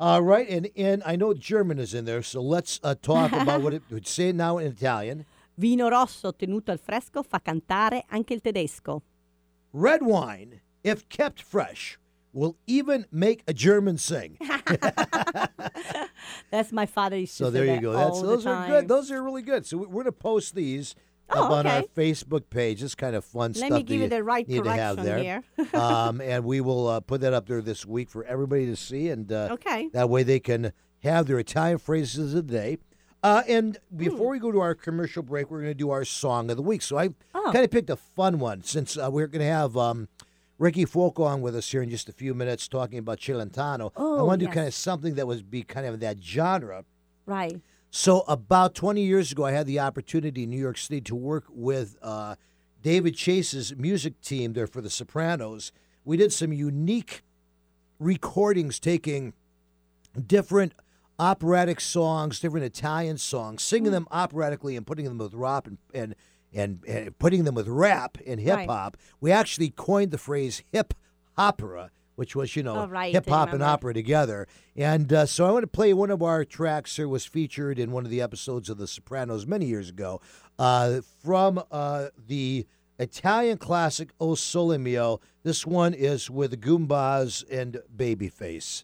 [0.02, 3.62] All right, and, and I know German is in there, so let's uh, talk about
[3.62, 5.28] what it would say now in Italian.
[5.58, 9.04] Vino rosso tenuto al fresco fa cantare anche il tedesco.
[9.72, 12.00] Red wine, if kept fresh,
[12.34, 14.40] will even make a German sing.
[16.50, 17.92] That's my father used So to say there you go.
[17.92, 18.88] That's the those are good.
[18.88, 19.68] Those are really good.
[19.68, 20.96] So we're gonna post these
[21.34, 21.82] Oh, up on our.
[21.84, 22.82] Facebook page.
[22.84, 23.72] It's kind of fun Let stuff.
[23.72, 25.18] me give you the right need to have there.
[25.20, 25.44] here.
[25.74, 29.10] um, and we will uh, put that up there this week for everybody to see,
[29.10, 29.90] and uh, Okay.
[29.94, 32.78] that way they can have their Italian phrases of the day.
[33.24, 34.32] Uh, and before Hmm.
[34.32, 36.82] we go to our commercial break, we're going to do our song of the week.
[36.82, 37.52] So I Oh.
[37.54, 40.08] kind of picked a fun one since uh, we're going to have um,
[40.58, 43.88] Ricky Fuoco on with us here in just a few minutes talking about Celentano.
[43.90, 46.84] I Oh, want to do kind of something that would be kind of that genre.
[47.28, 47.62] Right.
[47.94, 51.44] So about 20 years ago, I had the opportunity in New York City to work
[51.50, 52.36] with uh,
[52.82, 55.74] David Chase's music team there for The Sopranos.
[56.06, 57.22] We did some unique
[58.00, 59.34] recordings, taking
[60.26, 60.74] different
[61.20, 66.16] operatic songs, different Italian songs, singing them operatically and putting them with rap and and
[66.54, 68.70] and, and putting them with rap and hip Right.
[68.70, 68.98] hop.
[69.20, 70.94] We actually coined the phrase hip
[71.38, 74.48] opera, which was you know Oh, right, hip hop and opera together.
[74.76, 77.92] And uh, so I want to play one of our tracks here was featured in
[77.92, 80.22] one of the episodes of The Sopranos many years ago
[80.60, 82.66] uh, from uh, the
[83.00, 85.20] Italian classic O Sole Mio.
[85.44, 88.84] This one is with Goombas and Babyface.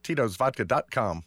[0.03, 1.23] Tito'sVodka.com.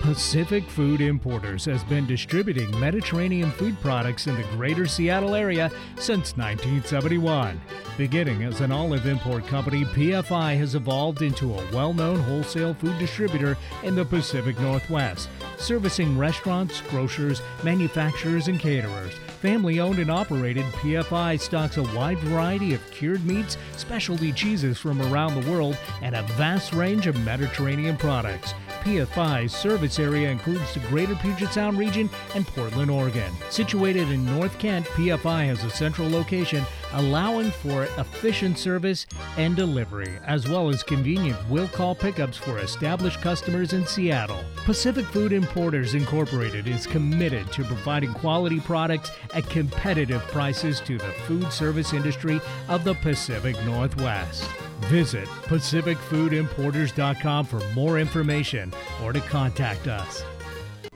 [0.00, 6.36] Pacific Food Importers has been distributing Mediterranean food products in the greater Seattle area since
[6.36, 7.60] 1971.
[7.96, 12.96] Beginning as an olive import company, PFI has evolved into a well known wholesale food
[12.98, 19.14] distributor in the Pacific Northwest, servicing restaurants, grocers, manufacturers, and caterers.
[19.46, 25.00] Family owned and operated, PFI stocks a wide variety of cured meats, specialty cheeses from
[25.00, 28.54] around the world, and a vast range of Mediterranean products.
[28.82, 33.32] PFI's service area includes the greater Puget Sound region and Portland, Oregon.
[33.50, 39.06] Situated in North Kent, PFI has a central location allowing for efficient service
[39.36, 44.42] and delivery, as well as convenient will call pickups for established customers in Seattle.
[44.64, 51.12] Pacific Food Importers Incorporated is committed to providing quality products at competitive prices to the
[51.26, 54.44] food service industry of the Pacific Northwest.
[54.86, 58.72] Visit PacificFoodImporters.com for more information
[59.04, 60.24] or to contact us.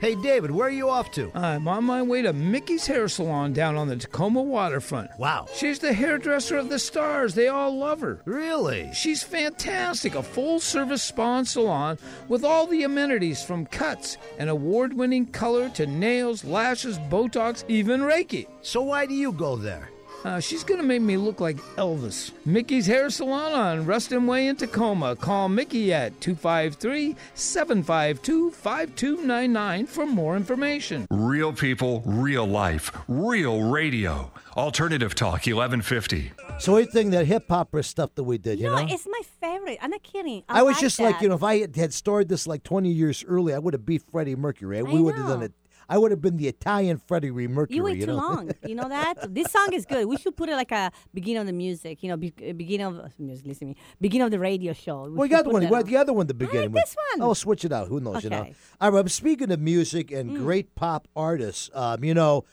[0.01, 1.31] Hey, David, where are you off to?
[1.35, 5.11] I'm on my way to Mickey's Hair Salon down on the Tacoma waterfront.
[5.19, 5.45] Wow.
[5.53, 7.35] She's the hairdresser of the stars.
[7.35, 8.19] They all love her.
[8.25, 8.89] Really?
[8.95, 10.15] She's fantastic.
[10.15, 15.27] A full service spa and salon with all the amenities from cuts and award winning
[15.27, 18.47] color to nails, lashes, Botox, even Reiki.
[18.63, 19.91] So why do you go there?
[20.23, 22.31] Uh, she's going to make me look like Elvis.
[22.45, 25.15] Mickey's Hair Salon on Ruston Way in Tacoma.
[25.15, 31.07] Call Mickey at 253 752 5299 for more information.
[31.09, 34.31] Real people, real life, real radio.
[34.57, 36.31] Alternative Talk 1150.
[36.59, 38.87] So what do you think that hip hopper stuff that we did, you no, know?
[38.93, 39.79] it's my favorite.
[39.81, 40.43] I'm not kidding.
[40.47, 42.63] I, I was like just like, you know, if I had- had started this like
[42.63, 44.79] 20 years early, I would have beat Freddie Mercury.
[44.79, 45.53] I we would have done it.
[45.91, 47.75] I would have been the Italian Freddie Mercury.
[47.75, 48.15] You wait too know?
[48.15, 48.51] long.
[48.65, 49.15] You know that?
[49.33, 50.05] this song is good.
[50.05, 52.01] We should put it like a beginning of the music.
[52.01, 53.45] You know, be, uh, beginning of music.
[53.45, 53.75] Listen to me.
[53.99, 55.09] Beginning of the radio show.
[55.09, 55.63] We should got one.
[55.63, 56.27] that We got the other one.
[56.27, 56.71] The beginning.
[56.71, 57.27] this one.
[57.27, 57.89] Oh, switch it out.
[57.89, 58.23] Who knows?
[58.23, 58.39] You know.
[58.39, 58.55] Okay.
[58.79, 59.03] All right.
[59.03, 62.45] But speaking of music and great pop artists, um, you know,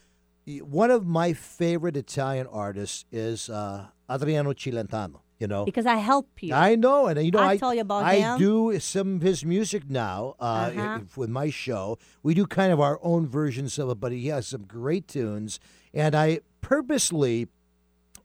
[0.63, 5.21] one of my favorite Italian artists is uh, Adriano Celentano.
[5.39, 5.65] You know.
[5.65, 6.53] Because I help you.
[6.53, 8.39] I know, and uh, you know, I I tell you about I him.
[8.39, 10.99] do some of his music now uh, Uh-huh.
[11.17, 11.97] with my show.
[12.25, 15.61] We do kind of our own versions of it, but he has some great tunes.
[15.95, 17.47] And I purposely,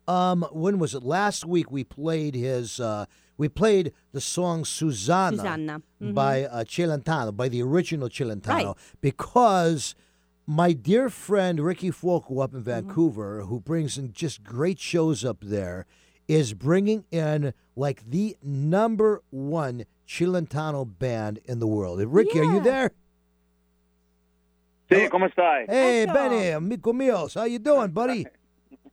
[0.08, 1.04] um, when was it?
[1.04, 2.80] Last week we played his.
[2.80, 3.06] Uh,
[3.38, 5.82] we played the song Susanna, Susanna.
[6.02, 6.13] Mhm.
[6.13, 8.76] by uh, Celentano, by the original Celentano, Right.
[9.02, 9.95] because
[10.45, 12.69] my dear friend Ricky Fuoco up in Mm-hmm.
[12.88, 15.86] Vancouver, who brings in just great shows up there,
[16.34, 22.00] is bringing in like the number one Celentano band in the world.
[22.00, 22.91] And Ricky, are you there?
[24.89, 25.65] Sì, come stai?
[25.67, 26.13] Hey, Ecco.
[26.13, 28.26] Benny, amico mio, how you doing, buddy?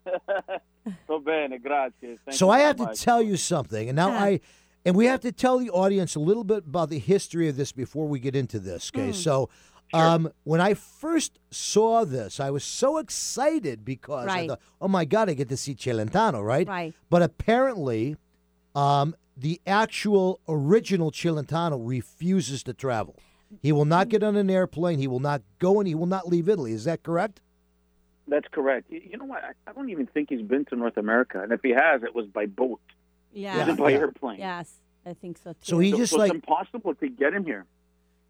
[1.05, 2.19] Sto bene, grazie.
[2.25, 3.01] Thank so you I so have to much.
[3.03, 4.25] tell you something, and now Yeah.
[4.25, 4.41] I,
[4.85, 7.71] and we have to tell the audience a little bit about the history of this
[7.73, 8.91] before we get into this.
[8.95, 9.15] Okay, Mm.
[9.15, 9.49] so.
[9.93, 15.05] Um, when I first saw this, I was so excited because I thought, "Oh my
[15.05, 16.95] God, I get to see Celentano, right?" Right.
[17.09, 18.17] But apparently,
[18.75, 23.17] um, the actual original Celentano refuses to travel.
[23.63, 24.99] He will not get on an airplane.
[24.99, 26.73] He will not go and he will not leave Italy.
[26.73, 27.41] Is that correct?
[28.29, 28.87] That's correct.
[28.91, 29.43] You, you know what?
[29.43, 32.15] I, I don't even think he's been to North America, and if he has, it
[32.15, 32.81] was by boat,
[33.33, 33.55] Yeah.
[33.57, 33.99] It wasn't by Yeah.
[33.99, 34.39] airplane.
[34.39, 34.75] Yes,
[35.05, 35.59] I think so too.
[35.63, 37.65] So he So- just so like it's impossible to get him here.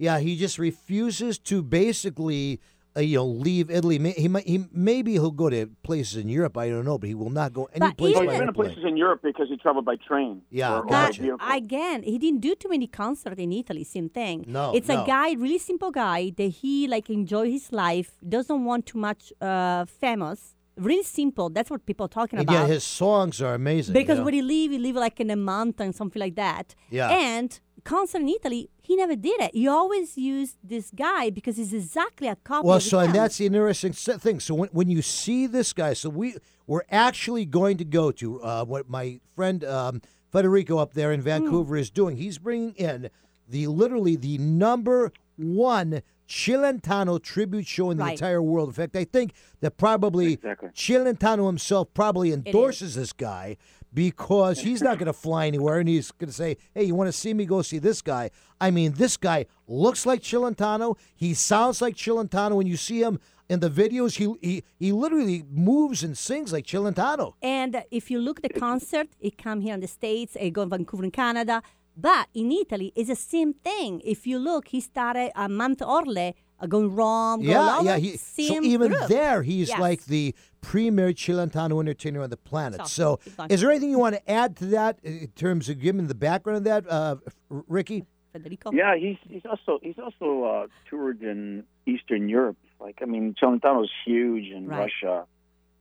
[0.07, 2.59] Yeah, he just refuses to basically,
[2.97, 3.99] uh, you know, leave Italy.
[3.99, 4.57] May- He might, he
[4.91, 6.57] maybe he'll go to places in Europe.
[6.57, 8.47] I don't know, but he will not go any But place even- by he's been
[8.55, 10.33] to places in Europe because he traveled by train.
[10.51, 11.21] Yeah, or, or gotcha.
[11.21, 11.49] by vehicle.
[11.63, 13.85] again, he didn't do too many concerts in Italy.
[13.85, 14.37] Same thing.
[14.59, 15.03] No, it's no.
[15.03, 18.11] a guy, really simple guy that he like enjoy his life.
[18.37, 20.41] Doesn't want too much uh, famous.
[20.89, 21.47] Really simple.
[21.51, 22.61] That's what people are talking And about.
[22.61, 23.93] Yeah, his songs are amazing.
[23.93, 24.25] because you know?
[24.25, 26.75] where he leave, he leave like in a mountain, something like that.
[26.89, 27.11] Yeah.
[27.11, 27.49] And
[27.85, 29.55] concert in Italy, he never did it.
[29.55, 32.67] He always used this guy because he's exactly a copy.
[32.67, 34.41] Well, of so and that's the interesting thing.
[34.41, 36.35] So when, when you see this guy, so we
[36.67, 41.15] we're actually going to go to uh, what my friend um, Federico up there Hmm.
[41.15, 42.17] in Vancouver is doing.
[42.17, 43.11] He's bringing in
[43.49, 48.13] the literally the number one Celentano tribute show in the Right.
[48.13, 48.71] entire world.
[48.71, 50.71] In fact, I think that probably Exactly.
[50.71, 53.57] Celentano himself probably endorses this guy
[53.93, 57.09] because he's not going to fly anywhere and he's going to say, "Hey, you want
[57.09, 57.45] to see me?
[57.47, 60.97] Go see this guy." I mean, this guy looks like Celentano.
[61.15, 62.57] He sounds like Celentano.
[62.57, 66.67] When you see him in the videos, he he, he literally moves and sings like
[66.67, 67.35] Celentano.
[67.43, 70.71] And if you look the concert, it come here in the States, it go in
[70.71, 71.63] Vancouver in Canada.
[71.97, 74.01] But in Italy, it's the same thing.
[74.05, 77.93] If you look, he started a month early, uh, going Rome, go Yeah, all yeah.
[77.93, 79.09] over, He, so same even group.
[79.09, 79.79] there, he's Yes.
[79.81, 82.87] like the premier Celentano entertainer on the planet.
[82.87, 86.07] So, So, is there anything you want to add to that in terms of giving
[86.07, 87.17] the background of that, uh,
[87.49, 88.05] Ricky?
[88.33, 88.71] Federico?
[88.73, 92.57] Yeah, he's he's also he's also uh, toured in Eastern Europe.
[92.79, 94.81] Like I mean, Celentano's huge in Right.
[95.03, 95.27] Russia,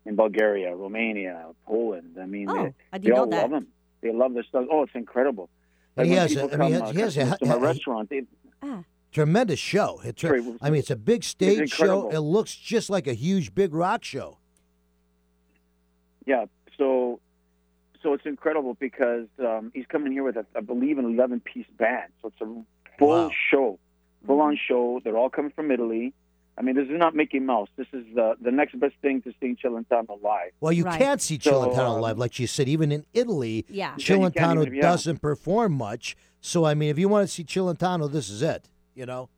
[0.06, 2.18] in Bulgaria, Romania, Poland.
[2.20, 3.42] I mean, Oh, they, I they didn't know all that.
[3.44, 3.68] love him.
[4.02, 4.66] They love their stuff.
[4.72, 5.50] Oh, it's incredible.
[5.96, 7.40] And Like he when has a- people I mean, come, he uh, has a- customers
[7.40, 8.10] to my he- restaurant.
[8.10, 8.22] They,
[8.64, 10.02] Ah, Tremendous show.
[10.04, 10.44] It's Great.
[10.62, 12.10] I mean, it's a big stage show.
[12.10, 14.38] It looks just like a huge, big rock show.
[16.26, 16.46] Yeah,
[16.78, 17.20] so
[18.04, 21.66] so it's incredible because um, he's coming here with, a, I believe, an 11 piece
[21.78, 22.12] band.
[22.22, 22.46] So it's a
[22.98, 23.32] full Wow.
[23.52, 23.80] show,
[24.28, 25.02] full on show.
[25.04, 26.14] They're all coming from Italy.
[26.58, 27.70] I mean, this is not Mickey Mouse.
[27.78, 30.52] This is the the next best thing to seeing Celentano live.
[30.62, 31.00] Well, you Right.
[31.00, 32.68] can't see So, um, live, like you said.
[32.70, 33.96] Even in Italy, yeah.
[33.98, 34.82] Yeah, you can't Celentano even- yeah.
[34.82, 36.16] doesn't perform much.
[36.42, 38.70] So, I mean, if you want to see Celentano, this is it.
[38.96, 39.30] You know.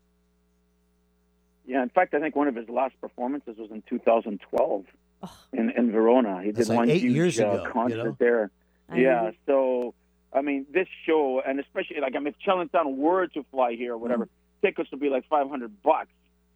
[1.66, 4.86] Yeah, in fact, I think one of his last performances was in 2012
[5.24, 5.38] Oh.
[5.54, 6.42] in in Verona.
[6.42, 8.18] He That's did like one eight huge years uh, ago, you concert know?
[8.20, 8.50] there.
[8.90, 9.32] I yeah, know.
[9.46, 9.94] so
[10.34, 13.94] I mean, this show, and especially like I mean, if Celentano were to fly here
[13.94, 14.68] or whatever, Mm-hmm.
[14.68, 16.10] tickets would be like 500 bucks.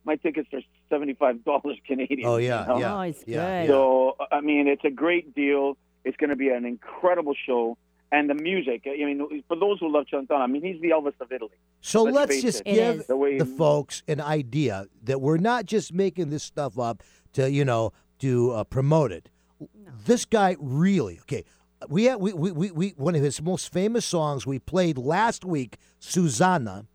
[0.04, 2.26] My tickets are 75 dollars Canadian.
[2.28, 2.80] Oh yeah, you know?
[2.80, 2.96] yeah.
[2.98, 3.62] Oh, it's yeah, good.
[3.62, 3.68] yeah.
[3.68, 5.78] So I mean, it's a great deal.
[6.04, 7.78] It's going to be an incredible show,
[8.12, 8.84] and the music.
[8.86, 11.52] I mean, for those who love Celentano, I mean, he's the Elvis of Italy.
[11.82, 12.72] So Let's let's just it.
[12.72, 13.08] It give is.
[13.08, 17.50] The way the folks an idea that we're not just making this stuff up to
[17.50, 19.30] you know to uh, promote it.
[20.06, 21.44] This guy really okay.
[21.88, 25.46] We, had, we, we we we one of his most famous songs we played last
[25.46, 26.86] week, Susanna.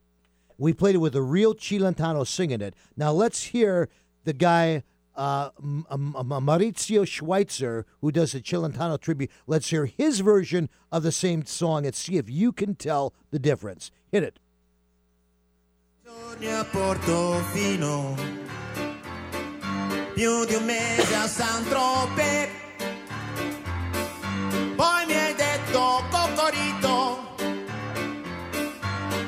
[0.58, 2.74] We played it with a real Celentano singing it.
[2.96, 3.88] Now let's hear
[4.24, 4.82] the guy
[5.20, 9.30] uh, Maurizio Schweitzer who does the Celentano tribute.
[9.46, 13.38] Let's hear his version of the same song and see if you can tell the
[13.38, 13.90] difference.
[14.10, 14.38] Hit it.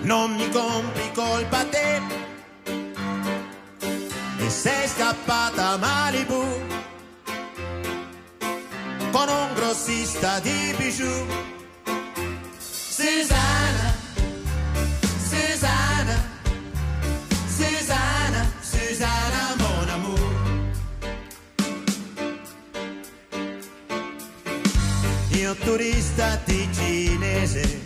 [0.05, 2.22] non mi.
[5.13, 6.43] Scappata a Malibu
[9.11, 11.27] con un grossista di bijou.
[12.59, 13.95] Susanna,
[15.29, 16.17] Susanna.
[17.47, 20.33] Susanna, Susanna, mon amour.
[25.33, 27.82] Io turista ticinese,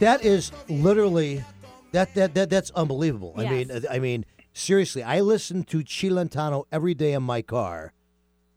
[0.00, 1.44] That is literally
[1.92, 3.34] that that that that's unbelievable.
[3.36, 7.92] I mean, I mean, seriously, I listen to Celentano every day in my car,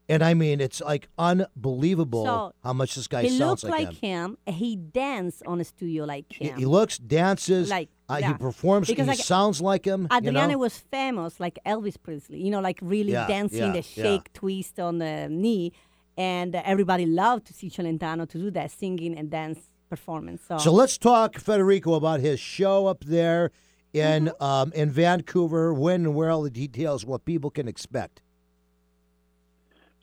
[0.08, 3.88] and I mean, it's like unbelievable So, how much this guy he sounds looks like,
[3.88, 4.38] like him.
[4.46, 4.54] him.
[4.54, 6.60] He dance on a studio like He, him.
[6.60, 8.88] he looks, dances, Like, uh, he performs.
[8.88, 10.08] Because, he like, sounds like him.
[10.12, 10.60] you Adriana know?
[10.60, 14.04] was famous like Elvis Presley, you know, like really Yeah, dancing yeah, the yeah.
[14.04, 15.72] shake twist on the knee.
[16.18, 19.60] And everybody loved to see Celentano to do that singing and dance
[19.96, 20.42] performance.
[20.48, 23.52] So, So let's talk, Federico, about his show up there
[23.94, 24.44] in Mm-hmm.
[24.44, 25.74] um, in Vancouver.
[25.74, 28.22] When and where all the details, what people can expect.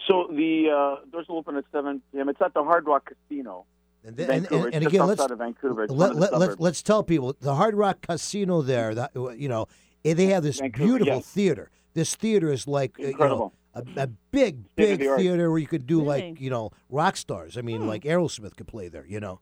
[0.06, 2.28] So the uh, doors will open at 7 p.m.
[2.28, 3.66] It's at the Hard Rock Casino.
[4.04, 4.66] And, then, and, Vancouver.
[4.66, 5.84] and, and just again, let's outside of Vancouver.
[5.84, 6.60] It's let, one of the let, let, suburbs.
[6.60, 8.94] let's tell people the Hard Rock Casino there.
[8.94, 9.66] That you know,
[10.04, 11.26] eh, they have this Vancouver, beautiful yes.
[11.30, 11.70] theater.
[11.94, 13.52] This theater is like uh, you know, Incredible.
[13.74, 15.18] a, a big, big State-of-the-art.
[15.20, 16.22] theater where you could do Really?
[16.30, 17.56] like you know rock stars.
[17.58, 19.06] I mean, like Aerosmith could play there.
[19.06, 19.40] You know.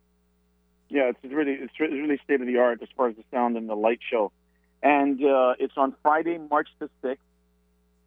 [0.88, 3.68] Yeah, it's really it's really state of the art as far as the sound and
[3.68, 4.32] the light show,
[4.82, 7.24] and uh, it's on Friday, March the sixth,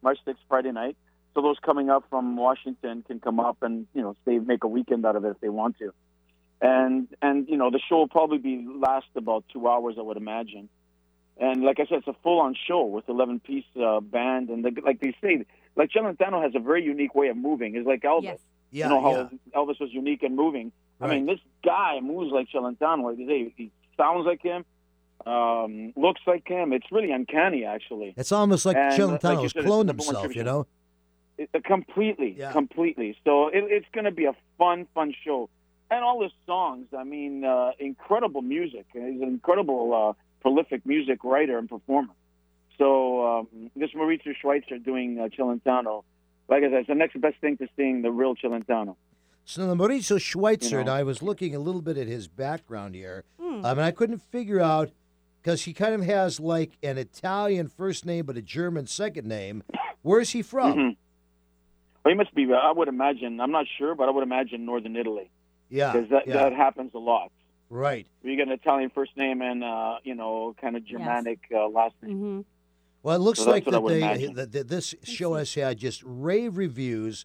[0.02, 0.96] March sixth, Friday night.
[1.34, 4.68] So those coming up from Washington can come up and you know stay make a
[4.68, 5.92] weekend out of it if they want to,
[6.62, 10.16] and and you know the show will probably be last about two hours, I would
[10.16, 10.68] imagine.
[11.40, 14.78] And like I said, it's a full-on show with 11 piece uh, band, and the,
[14.84, 17.76] like they say, like Celentano has a very unique way of moving.
[17.76, 18.24] It's like Elvis.
[18.24, 18.38] yes.
[18.70, 18.84] Yeah.
[18.84, 19.58] you know how yeah.
[19.58, 20.70] Elvis was unique and moving.
[21.00, 23.04] I mean, this guy moves like Celentano.
[23.04, 24.64] Like say, he sounds like him,
[25.26, 26.72] um, looks like him.
[26.72, 28.14] It's really uncanny, actually.
[28.16, 30.36] It's almost like And, uh, like Celentano you has said, it's the cloned himself.
[30.36, 30.66] You know.
[31.38, 32.52] It, uh, completely, Yeah.
[32.52, 33.16] completely.
[33.24, 35.48] So it, it's going to be a fun, fun show.
[35.90, 38.86] And all his songs, I mean, uh, incredible music.
[38.92, 42.12] He's an incredible, uh, prolific music writer and performer.
[42.78, 46.04] So um, this Maurizio Schweitzer doing uh, Celentano,
[46.48, 48.96] like I said, it's the next best thing to seeing the real Celentano.
[49.44, 50.88] So the Maurizio Schweitzer, You and.
[50.90, 53.64] I was looking a little bit at his background here, Hmm.
[53.64, 54.90] um, and I couldn't figure out
[55.42, 59.62] because he kind of has like an Italian first name but a German second name.
[60.02, 60.72] Where's he from?
[60.74, 60.96] Mhm.
[62.04, 62.50] Well, he must be.
[62.52, 63.40] I would imagine.
[63.40, 65.30] I'm not sure, but I would imagine northern Italy
[65.68, 66.34] Yeah, because that yeah.
[66.34, 67.30] that happens a lot.
[67.68, 68.06] Right.
[68.22, 71.94] You get an Italian first name and uh, you know, kind of Germanic uh, last
[72.02, 72.12] name.
[72.16, 72.40] Mm-hmm.
[73.02, 74.34] Well, it looks So like that they imagine.
[74.34, 77.24] that, that this show has had just rave reviews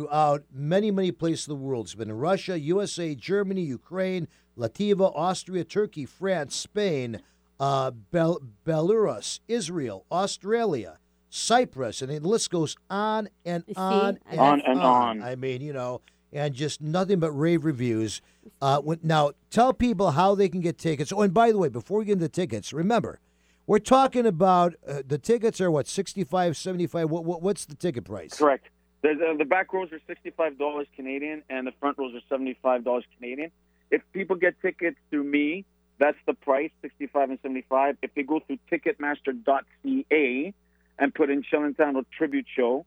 [0.00, 1.86] throughout many many places of the world.
[1.86, 4.28] It's been in Russia, USA, Germany, Ukraine,
[4.58, 7.22] Latvia, Austria, Turkey, France, Spain,
[7.58, 10.98] uh, Bel- Belarus, Israel, Australia,
[11.30, 13.80] Cyprus, and the list goes on and You see?
[13.80, 15.22] on and On and on.
[15.22, 18.20] I mean, you know, and just nothing but rave reviews.
[18.60, 21.10] Uh, when, now, tell people how they can get tickets.
[21.12, 23.18] Oh, and by the way, before we get into tickets, remember,
[23.66, 28.04] we're talking about uh, the tickets are what 65 75 what, what what's the ticket
[28.04, 28.68] price Correct.
[29.02, 33.04] The, the, back rows are sixty-five dollars Canadian, and the front rows are seventy-five dollars
[33.18, 33.50] Canadian.
[33.90, 35.64] If people get tickets through me,
[35.98, 37.98] that's the price, sixty-five and seventy-five.
[38.02, 40.54] If they go through Ticketmaster.ca
[40.98, 42.86] and put in Celentano Tribute Show,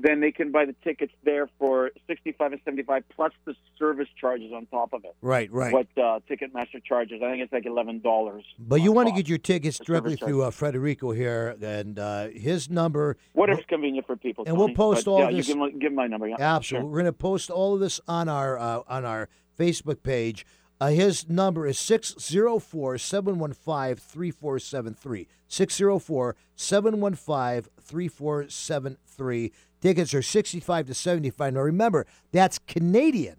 [0.00, 4.52] then they can buy the tickets there for sixty-five and seventy-five plus the service charges
[4.54, 5.14] on top of it.
[5.22, 7.20] right right What uh, Ticketmaster charges?
[7.22, 8.44] I think it's like eleven dollars.
[8.58, 12.70] but you want to get your tickets directly through uh, Federico here and uh, his
[12.70, 14.44] number Whatever's convenient for people.
[14.46, 16.28] And we'll post But, all yeah, this- You give, give my number.
[16.28, 16.36] Yeah.
[16.38, 16.84] Absolutely.
[16.84, 16.90] Sure.
[16.90, 19.28] We're going to post all of this on our uh, on our
[19.58, 20.46] Facebook page.
[20.80, 25.26] Uh, his number is 604 715 3473.
[25.48, 29.52] 604 715 3473.
[29.80, 31.54] Tickets are 65 to 75.
[31.54, 33.36] Now remember, that's Canadian.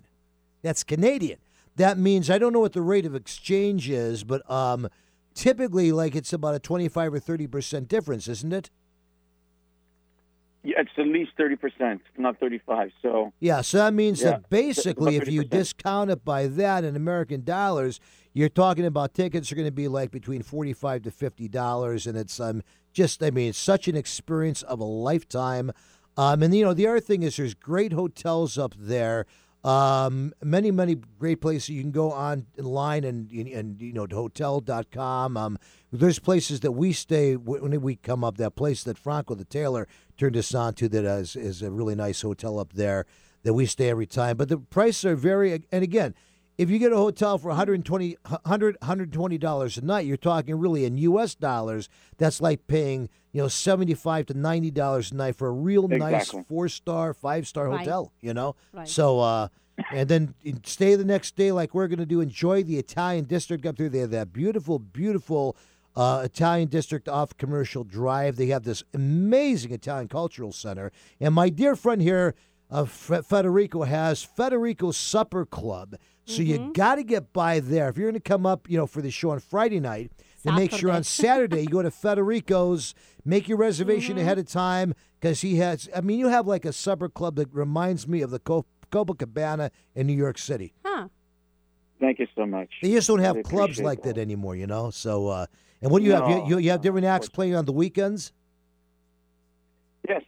[0.61, 1.39] That's Canadian.
[1.75, 4.89] That means I don't know what the rate of exchange is, but um,
[5.33, 8.69] typically, like it's about a 25 or 30% difference, isn't it?
[10.61, 12.91] Yeah, it's at least thirty percent, not thirty-five.
[13.01, 16.97] So Yeah, so that means Yeah, that basically, if you discount it by that in
[16.97, 18.01] American dollars,
[18.33, 22.17] you're talking about tickets are going to be like between forty-five to fifty dollars, and
[22.17, 22.61] it's um
[22.91, 25.71] just I mean it's such an experience of a lifetime.
[26.20, 29.26] Um, and you know the other thing is there's great hotels up there.
[29.63, 35.38] Um, many many great places you can go online and and you know to hotel.com.
[35.38, 35.57] Um,
[35.93, 38.36] there's places that we stay when we come up.
[38.36, 41.95] That place that Franco the tailor turned us on to that is is a really
[41.95, 43.05] nice hotel up there
[43.43, 44.36] that we stay every time.
[44.36, 46.15] But the prices are very and again,
[46.60, 50.84] if you get a hotel for 120 100 120 dollars a night, you're talking really
[50.84, 51.88] in US dollars,
[52.18, 56.30] that's like paying, you know, 75 to 90 dollars a night for a real nice
[56.32, 57.80] 4-star, 5-star Right.
[57.80, 58.57] hotel, you know?
[58.74, 58.88] Right.
[58.88, 59.47] So uh
[59.93, 60.34] and then
[60.66, 63.88] stay the next day like we're going to do enjoy the Italian district up there.
[63.88, 65.55] They have that beautiful beautiful
[65.95, 68.36] uh, Italian district off Commercial Drive.
[68.36, 70.91] They have this amazing Italian cultural center.
[71.22, 72.36] And my dear friend here,
[72.70, 75.95] uh, Fe- Federico, has Federico's Supper Club.
[76.26, 77.89] So you got to get by there.
[77.89, 80.11] If you're going to come up, you know, for the show on Friday night,
[80.43, 82.93] then make sure on Saturday you go to Federico's,
[83.26, 85.89] make your reservation ahead of time because he has.
[85.95, 89.72] I mean, you have like a supper club that reminds me of the Co- Copacabana
[89.95, 90.74] in New York City.
[90.86, 91.07] Huh.
[91.99, 92.70] thank you so much.
[92.84, 94.15] They just don't have Really clubs like that.
[94.15, 94.91] that anymore, you know.
[94.91, 95.45] So, uh,
[95.82, 96.30] and what do you have?
[96.30, 98.34] You, you, you have different acts playing on the weekends.
[100.07, 100.22] Yes,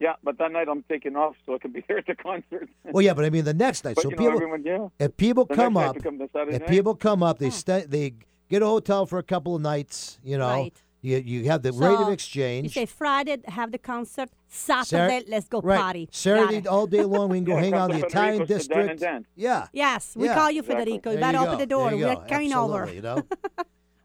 [0.00, 2.68] yeah, but that night I'm taking off so I can be there at the concert.
[2.84, 3.94] Well, yeah, but I mean the next night.
[3.96, 4.88] but so you know, people, everyone, yeah.
[4.98, 6.66] if people The come up, come if night?
[6.68, 8.14] people come up, they stay, they
[8.48, 10.18] get a hotel for a couple of nights.
[10.24, 10.82] You know, Right.
[11.02, 12.64] you you have the rate of exchange.
[12.64, 15.78] You say Friday have the concert, Saturday Saturday- let's go right.
[15.80, 16.06] party.
[16.06, 17.28] Got Saturday all day long.
[17.30, 19.26] We can go Yeah, hang out in the Italian Federico's to dine district.
[19.36, 19.66] Yeah.
[19.72, 20.34] Yes, we Yeah.
[20.34, 20.84] call you Exactly.
[20.84, 21.10] Federico.
[21.10, 21.90] You There better you open the door.
[21.94, 22.24] We're go.
[22.28, 22.82] coming over.
[22.82, 23.22] Absolutely, You know.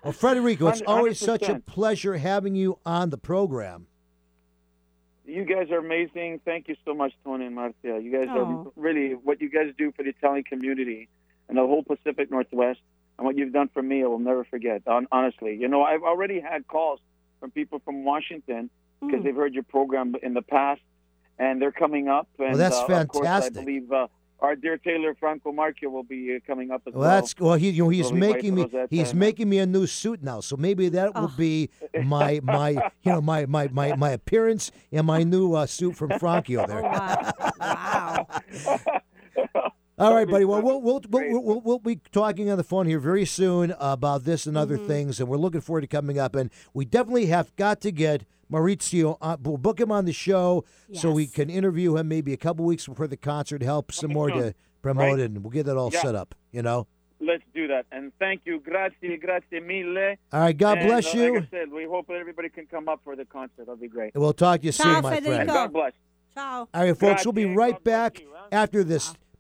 [0.04, 3.88] well, Federico, it's Hundred- always such a pleasure having you on the program.
[5.26, 6.42] You guys are amazing.
[6.46, 8.02] Thank you so much, Tony and Marzia.
[8.04, 8.38] You guys Aw.
[8.38, 11.10] are really what you guys do for the Italian community
[11.50, 12.80] and the whole Pacific Northwest,
[13.18, 14.82] and what you've done for me, I will never forget.
[15.12, 17.00] Honestly, you know, I've already had calls
[17.40, 18.70] from people from Washington
[19.02, 19.24] because Mm.
[19.24, 20.82] they've heard your program in the past,
[21.38, 22.28] and they're coming up.
[22.40, 23.54] And that's uh, Of course, I fantastic.
[23.66, 24.08] believe uh,
[24.40, 27.10] our dear tailor Franco Marchio will be uh, coming up as Well, well.
[27.22, 27.54] that's well.
[27.56, 28.62] He, you know, he's We'll making me.
[28.64, 30.40] waiting for those, He's uh, making me a new suit now.
[30.42, 31.34] So maybe that will Oh.
[31.38, 31.70] be
[32.04, 32.70] my my
[33.04, 36.68] you know my my my, my appearance and my new uh, suit from Frankio Oh,
[36.68, 36.82] there.
[37.60, 38.28] wow.
[38.28, 38.28] wow.
[39.98, 40.44] All right, buddy.
[40.44, 43.24] Well, we'll be we'll, we'll, we'll, we'll, we'll be talking on the phone here very
[43.26, 44.62] soon about this and Mm-hmm.
[44.62, 46.36] other things, and we're looking forward to coming up.
[46.36, 49.18] And we definitely have got to get Maurizio.
[49.22, 52.66] On, we'll book him on the show so we can interview him maybe a couple
[52.66, 55.20] weeks before the concert, help some more to promote Right.
[55.20, 56.02] it, and we'll get that all Yeah.
[56.02, 56.36] set up.
[56.52, 56.88] You know.
[57.22, 57.86] Let's do that.
[57.92, 58.60] And thank you.
[58.60, 60.16] Grazie, grazie mille.
[60.34, 60.56] All right.
[60.56, 61.34] God And, bless uh, you.
[61.36, 63.52] Like I said, we hope that everybody can come up for the concert.
[63.60, 64.14] That'll be great.
[64.14, 65.36] and we'll talk to you Ciao, soon, my Federico.
[65.36, 65.48] friend.
[65.50, 65.94] God bless.
[66.36, 66.68] Ciao.
[66.74, 67.26] All right, folks.
[67.26, 68.48] We'll be right God back you, huh?
[68.52, 69.14] after this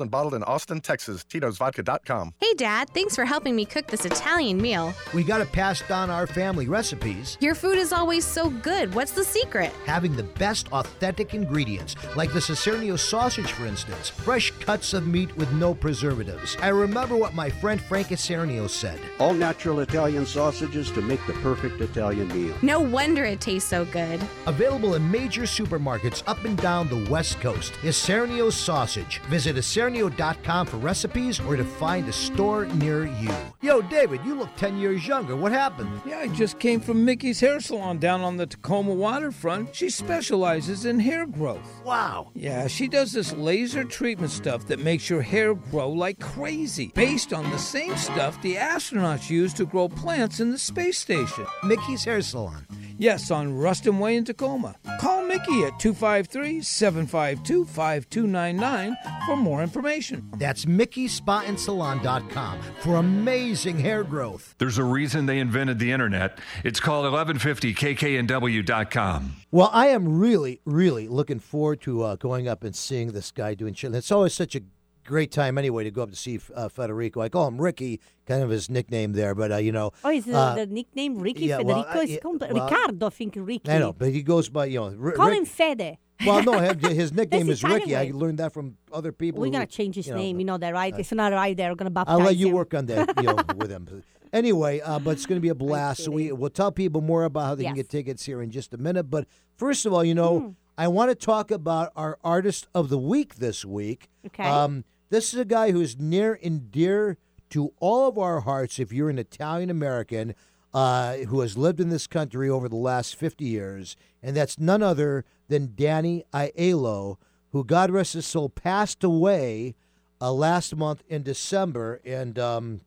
[0.00, 1.24] and bottled in Austin, Texas.
[1.24, 2.34] Tito'sVodka.com.
[2.40, 4.94] Hey, Dad, thanks for helping me cook this Italian meal.
[5.12, 7.36] We got to pass down our family recipes.
[7.40, 8.94] Your food is always so good.
[8.94, 9.72] What's the secret?
[9.84, 14.08] Having the best authentic ingredients, like the Isernio sausage, for instance.
[14.08, 16.56] Fresh cuts of meat with no preservatives.
[16.62, 19.00] I remember what my friend Frank Isernio said.
[19.18, 22.54] All natural Italian sausages to make the perfect Italian meal.
[22.62, 24.20] No wonder it tastes so good.
[24.46, 27.72] Available in major supermarkets up and down the West Coast.
[27.82, 29.18] Isernio sausage.
[29.28, 33.34] Visit isernio.com for recipes or to find a store near you.
[33.62, 35.34] Yo, David, you look 10 years younger.
[35.34, 35.88] What happened?
[36.06, 39.74] Yeah, I just came from Mickey's Hair Salon down on the Tacoma waterfront.
[39.74, 41.80] She specializes in hair growth.
[41.84, 42.30] Wow.
[42.34, 47.32] Yeah, she does this laser treatment stuff that makes your hair grow like crazy, based
[47.32, 51.46] on the same stuff the astronauts use to grow plants in the space station.
[51.64, 52.66] Mickey's Hair Salon.
[52.98, 54.76] Yes, on Ruston Way in Tacoma.
[55.00, 58.96] Call Mickey at 253 752 5299
[59.26, 60.28] for more information.
[60.36, 64.54] That's MickeySpaandSalon.com for amazing hair growth.
[64.58, 66.38] There's a reason they invented the internet.
[66.64, 69.36] It's called 1150kknw.com.
[69.50, 73.54] Well, I am really, really looking forward to uh, going up and seeing this guy
[73.54, 73.94] doing shit.
[73.94, 74.60] It's always such a
[75.04, 77.20] great time anyway to go up to see uh, Federico.
[77.20, 79.92] I call him Ricky, kind of his nickname there, but uh, you know.
[80.04, 81.88] Oh, is the, uh, the nickname Ricky yeah, Federico?
[81.88, 83.70] I- is yeah, compl- well, Ricardo, I think Ricky.
[83.70, 84.96] I know, but he goes by you know.
[85.02, 85.98] R- Call Rick- him Fede.
[86.26, 87.96] Well, no, his- his nickname is Ricky.
[87.96, 89.40] I learned that from other people.
[89.40, 90.38] We're who- gonna change his you know, name.
[90.38, 90.94] You know that, right?
[90.96, 91.56] It's not right.
[91.56, 92.54] They're gonna baptize I'll let you him.
[92.54, 94.02] work on that you know, with him.
[94.32, 96.04] Anyway, uh, but it's going to be a blast.
[96.04, 98.72] So we we'll tell people more about how they can get tickets here in just
[98.72, 99.10] a minute.
[99.10, 99.26] But
[99.58, 100.48] first of all, you know, Hmm.
[100.78, 104.08] I want to talk about our artist of the week this week.
[104.28, 104.42] Okay.
[104.44, 107.18] Um, this is a guy who's near and dear
[107.50, 108.78] to all of our hearts.
[108.78, 110.34] If you're an Italian American
[110.72, 114.82] uh, who has lived in this country over the last 50 years, and that's none
[114.82, 117.18] other than Danny Aiello,
[117.50, 119.74] who God rest his soul passed away
[120.18, 122.80] uh, last month in December, and um,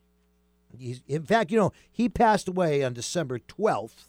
[0.76, 4.08] he's, in fact, you know, he passed away on December 12th,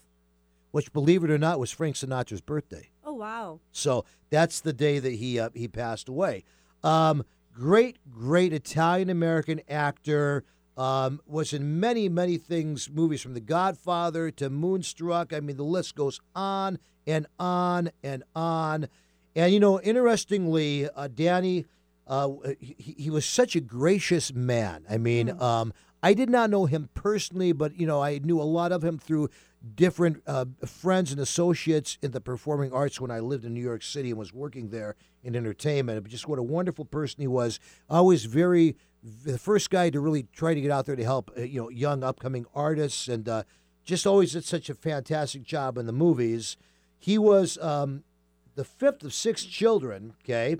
[0.71, 2.89] which, believe it or not, was Frank Sinatra's birthday.
[3.05, 3.59] Oh wow.
[3.71, 6.43] So that's the day that he uh, he passed away.
[6.83, 10.43] Um, great, great Italian American actor.
[10.77, 15.33] Um, was in many, many things, movies from The Godfather to Moonstruck.
[15.33, 18.87] I mean, the list goes on and on and on.
[19.35, 21.65] And you know, interestingly, uh, Danny,
[22.05, 24.85] uh, he, he was such a gracious man.
[24.89, 25.73] I mean, um,
[26.03, 28.97] I did not know him personally, but you know, I knew a lot of him
[28.97, 29.29] through
[29.75, 33.83] different uh, friends and associates in the performing arts when I lived in New York
[33.83, 36.01] City and was working there in entertainment.
[36.03, 37.59] But just what a wonderful person he was.
[37.89, 38.75] Always very
[39.23, 41.69] the first guy to really try to get out there to help uh, you know
[41.69, 43.43] young upcoming artists and uh,
[43.83, 46.57] just always did such a fantastic job in the movies.
[46.99, 48.03] He was um,
[48.55, 50.13] the fifth of six children.
[50.23, 50.57] Okay,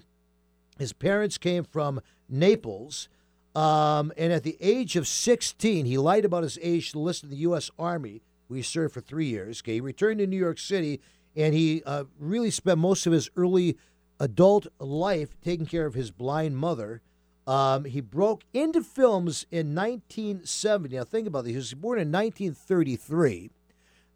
[0.77, 3.09] his parents came from Naples.
[3.55, 7.31] Um, and at the age of 16, he lied about his age to enlist in
[7.31, 7.71] the U.S.
[7.79, 8.21] Army,
[8.53, 9.63] he served for three years.
[9.63, 11.01] Okay, he returned to New York City,
[11.35, 13.75] and he uh, really spent most of his early
[14.19, 17.01] adult life taking care of his blind mother.
[17.47, 20.97] Um, he broke into films in 1970.
[20.97, 21.51] Now, think about this.
[21.51, 23.49] He was born in 1933.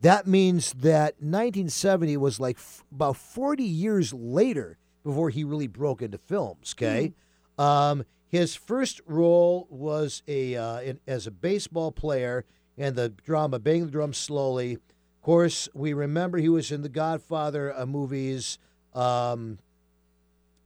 [0.01, 6.01] That means that 1970 was like f- about 40 years later before he really broke
[6.01, 6.75] into films.
[6.77, 7.13] Okay,
[7.57, 12.45] um, his first role was a uh, in, as a baseball player
[12.77, 16.89] in the drama "Bang the Drum Slowly." Of course, we remember he was in the
[16.89, 18.57] Godfather uh, movies,
[18.95, 19.59] um,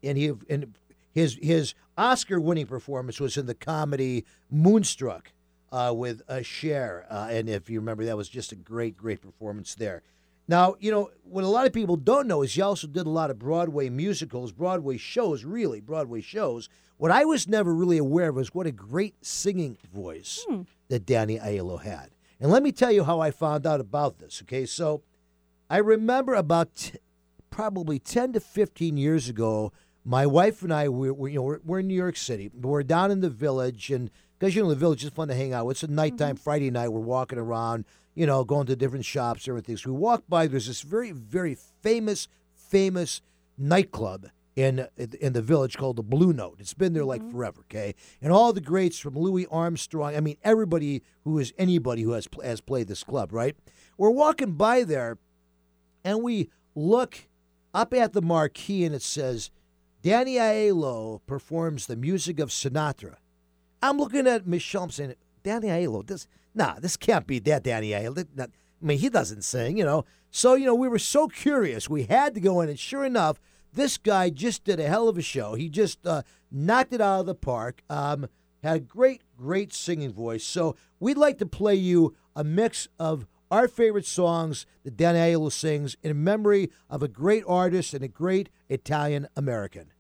[0.02, 0.74] and he and
[1.16, 5.32] his his Oscar-winning performance was in the comedy Moonstruck
[5.72, 9.22] uh, with a Cher, uh, and if you remember, that was just a great, great
[9.22, 10.04] performance there.
[10.48, 13.10] Now, you know what a lot of people don't know is he also did a
[13.10, 16.70] lot of Broadway musicals, Broadway shows, really Broadway shows.
[16.98, 20.46] What I was never really aware of was what a great singing voice
[20.90, 22.12] that Danny Aiello had.
[22.40, 24.42] And let me tell you how I found out about this.
[24.44, 25.02] Okay, so
[25.70, 27.00] I remember about t-
[27.50, 29.72] probably 10 to 15 years ago,
[30.06, 32.52] my wife and I, we, we, you know, we're, we're in New York City.
[32.54, 35.52] We're down in the village, and because you know the village is fun to hang
[35.52, 35.68] out.
[35.70, 36.44] It's a nighttime mm-hmm.
[36.44, 36.90] Friday night.
[36.90, 39.78] We're walking around, you know, going to different shops, everything.
[39.78, 40.46] So we walk by.
[40.46, 43.22] There's this very, very famous, famous
[43.58, 46.58] nightclub in in the village called the Blue Note.
[46.60, 47.32] It's been there like mm-hmm.
[47.32, 47.96] forever, okay?
[48.22, 52.28] And all the greats from Louis Armstrong, I mean everybody who is anybody who has
[52.44, 53.56] has played this club, right?
[53.98, 55.18] We're walking by there
[56.04, 57.28] and we look
[57.74, 59.50] up at the marquee and it says
[60.06, 63.16] Danny Aiello performs the music of Sinatra.
[63.82, 67.90] I'm looking at Michelle I'm saying, Danny Aiello, this nah, this can't be that Danny
[67.90, 68.24] Aiello.
[68.40, 68.48] I
[68.80, 70.06] mean, he doesn't sing, you know.
[70.30, 71.90] So, you know, we were so curious.
[71.90, 73.40] We had to go in, and sure enough,
[73.74, 75.56] this guy just did a hell of a show.
[75.56, 77.82] He just uh, knocked it out of the park.
[77.90, 78.28] Um,
[78.62, 80.44] had a great, great singing voice.
[80.44, 85.52] So we'd like to play you a mix of our favorite songs that Dan Aiello
[85.52, 89.94] sings in memory of a great artist and a great Italian American.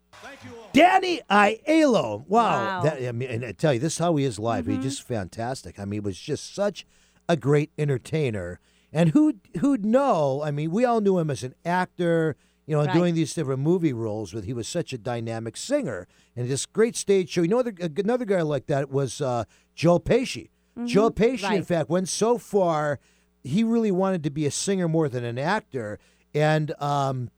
[0.73, 2.25] Danny Aiello.
[2.27, 2.27] Wow.
[2.27, 2.81] Wow.
[2.83, 4.65] That, I mean, and I tell you, this is how he is live.
[4.65, 5.79] He's just fantastic.
[5.79, 6.85] I mean, he was just such
[7.29, 8.59] a great entertainer.
[8.91, 10.41] And who'd, who'd know?
[10.43, 12.35] I mean, we all knew him as an actor,
[12.65, 12.93] you know, Right.
[12.93, 16.95] doing these different movie roles, but he was such a dynamic singer and this great
[16.95, 17.41] stage show.
[17.41, 19.45] You know, other, another guy like that was uh,
[19.75, 20.49] Joe Pesci.
[20.85, 22.99] Joe Pesci, in fact, went so far,
[23.45, 25.99] he really wanted to be a singer more than an actor.
[26.33, 27.29] And um,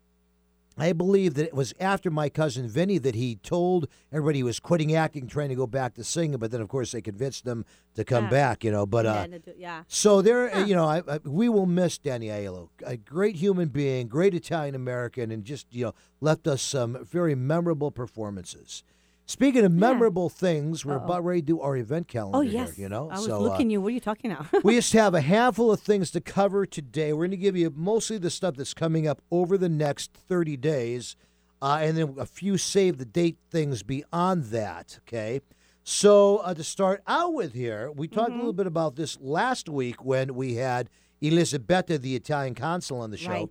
[0.78, 4.60] I believe that it was after my cousin Vinny that he told everybody he was
[4.60, 6.38] quitting acting, trying to go back to singing.
[6.38, 7.66] But then, of course, they convinced him
[7.96, 8.30] to come Yeah.
[8.30, 8.64] back.
[8.64, 9.84] You know, but uh, yeah.
[9.88, 13.70] so there, uh, you know, I, I, we will miss Danny Aiello, a great human
[13.70, 18.84] being, great Italian American, and just you know left us some very memorable performances.
[19.30, 22.38] Speaking of memorable things, we're about ready to do our event calendar.
[22.38, 22.78] Oh here, yes.
[22.78, 23.82] you know, I was so, uh, looking you.
[23.82, 24.64] What are you talking about?
[24.64, 27.12] we just have a handful of things to cover today.
[27.12, 30.56] We're going to give you mostly the stuff that's coming up over the next 30
[30.56, 31.18] days,
[31.62, 35.00] uh, and then a few save the date things beyond that.
[35.02, 35.42] Okay.
[35.84, 39.68] So uh, to start out with here, we talked a little bit about this last
[39.68, 40.90] week when we had
[41.22, 43.30] Elisabetta, the Italian consul, on the show.
[43.30, 43.50] Right.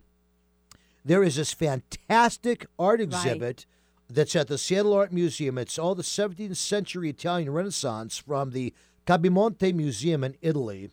[1.04, 3.66] There is this fantastic art exhibit
[4.08, 5.58] that's at the Seattle Art Museum.
[5.58, 8.72] It's all the 17th century Italian Renaissance from the
[9.06, 10.90] Capodimonte Museum in Italy.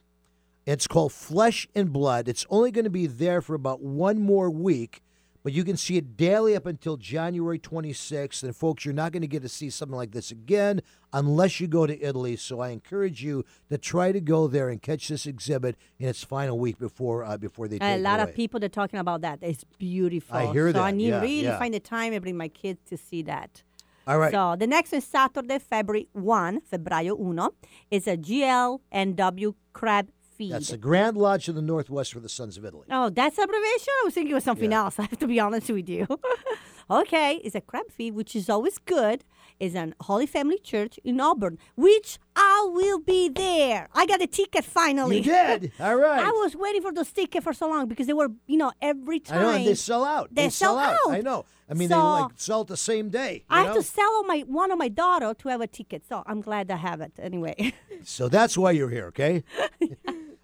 [0.66, 2.28] It's called Flesh and Blood.
[2.28, 5.02] It's only going to be there for about one more week,
[5.44, 8.44] but you can see it daily up until January 26th.
[8.44, 10.82] And folks, you're not going to get to see something like this again
[11.12, 12.36] unless you go to Italy.
[12.38, 16.24] So I encourage you to try to go there and catch this exhibit in its
[16.24, 19.00] final week before uh, before they take a it lot of people that are talking
[19.00, 19.40] about that.
[19.42, 20.38] It's beautiful.
[20.38, 21.60] I hear so I need Yeah, really yeah.
[21.60, 23.64] find the time and bring my kids to see that.
[24.08, 24.32] All right.
[24.32, 27.50] So the next is Saturday, February 1, febbraio 1,
[27.92, 30.10] is a GL and W crab
[30.44, 30.54] feed.
[30.54, 32.86] That's the Grand Lodge of the Northwest for the Sons of Italy.
[32.90, 33.94] Oh, that's abbreviation?
[34.02, 35.00] I was thinking it was something else.
[35.00, 36.08] I have to be honest with you.
[36.90, 39.24] okay, it's a crab feed, which is always good.
[39.60, 43.88] It's an Holy Family Church in Auburn, which I will be there.
[43.94, 45.18] I got a ticket finally.
[45.18, 45.72] You did?
[45.80, 46.26] All right.
[46.26, 49.20] I was waiting for those tickets for so long because they were, you know, every
[49.20, 49.40] time.
[49.40, 50.30] I know, and they sell out.
[50.32, 50.98] They sell, sell out.
[51.10, 51.46] I know.
[51.70, 53.36] I mean, they like sell it the same day.
[53.36, 56.06] you I have to sell on my one of my daughter to have a ticket,
[56.08, 57.74] so I'm glad I have it anyway.
[58.04, 59.44] So that's why you're here, okay?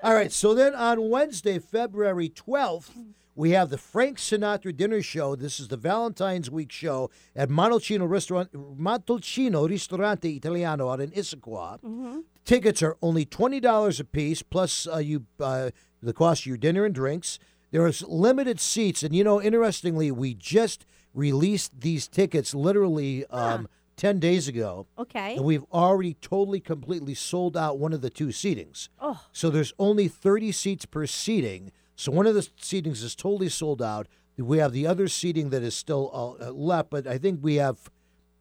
[0.02, 0.32] All right.
[0.32, 2.90] So then on Wednesday, February 12th,
[3.36, 5.36] we have the Frank Sinatra Dinner Show.
[5.36, 12.24] This is the Valentine's Week show at Montalcino Restaurant, Montalcino Ristorante Italiano out in Issaquah.
[12.46, 15.70] Tickets are only twenty dollars a piece, plus uh, you uh,
[16.02, 17.38] the cost of your dinner and drinks.
[17.72, 23.68] There is limited seats, and you know, interestingly, we just released these tickets literally um,
[24.00, 24.88] ten days ago.
[24.98, 25.36] okay.
[25.36, 28.90] And we've already totally, completely sold out one of the two seatings.
[29.00, 29.22] Oh.
[29.32, 31.72] So there's only 30 seats per seating.
[31.96, 34.08] So one of the seatings is totally sold out.
[34.38, 37.90] We have the other seating that is still uh, left, but I think we have,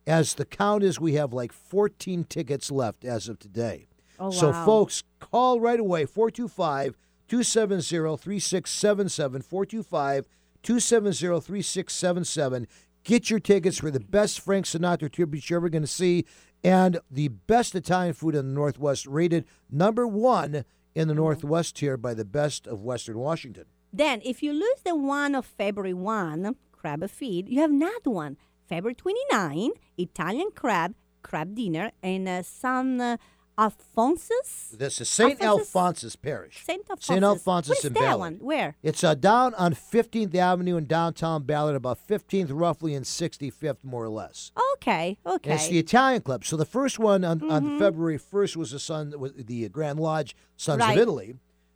[0.07, 3.89] as the count is, we have like 14 tickets left as of today.
[4.21, 4.65] Oh, So, wow.
[4.65, 6.97] folks, call right away 425
[7.27, 7.83] 270
[8.17, 9.43] 3677.
[9.43, 10.29] 425
[10.63, 12.67] 270 3677.
[13.09, 16.27] Get your tickets for the best Frank Sinatra tribute you're ever going to see
[16.63, 21.97] and the best Italian food in the Northwest, rated number one in the Northwest here
[21.97, 23.65] by the best of Western Washington.
[23.91, 28.37] Then, if you lose the one of February 1, crab feed, you have another one.
[28.69, 33.17] February 29, Italian crab, crab dinner in uh, San uh,
[33.59, 34.75] Alphonsus.
[34.79, 35.41] This is St.
[35.41, 35.75] Alphonsus?
[35.75, 36.65] Alphonsus Parish.
[36.65, 36.81] St.
[36.89, 37.07] Alphonsus.
[37.07, 37.25] St.
[37.25, 38.19] Alphonsus Where's in that Ballard.
[38.19, 38.35] one?
[38.37, 38.77] Where?
[38.83, 44.05] It's uh, down on 15th Avenue in downtown Ballard, about 15th roughly and 65th, more
[44.05, 44.53] or less.
[44.75, 45.51] Okay, okay.
[45.51, 46.45] And it's the Italian club.
[46.45, 47.79] So the first one on, on Mhm.
[47.79, 50.97] February 1st was the Sun, the Grand Lodge Sons Right.
[50.97, 51.35] of Italy.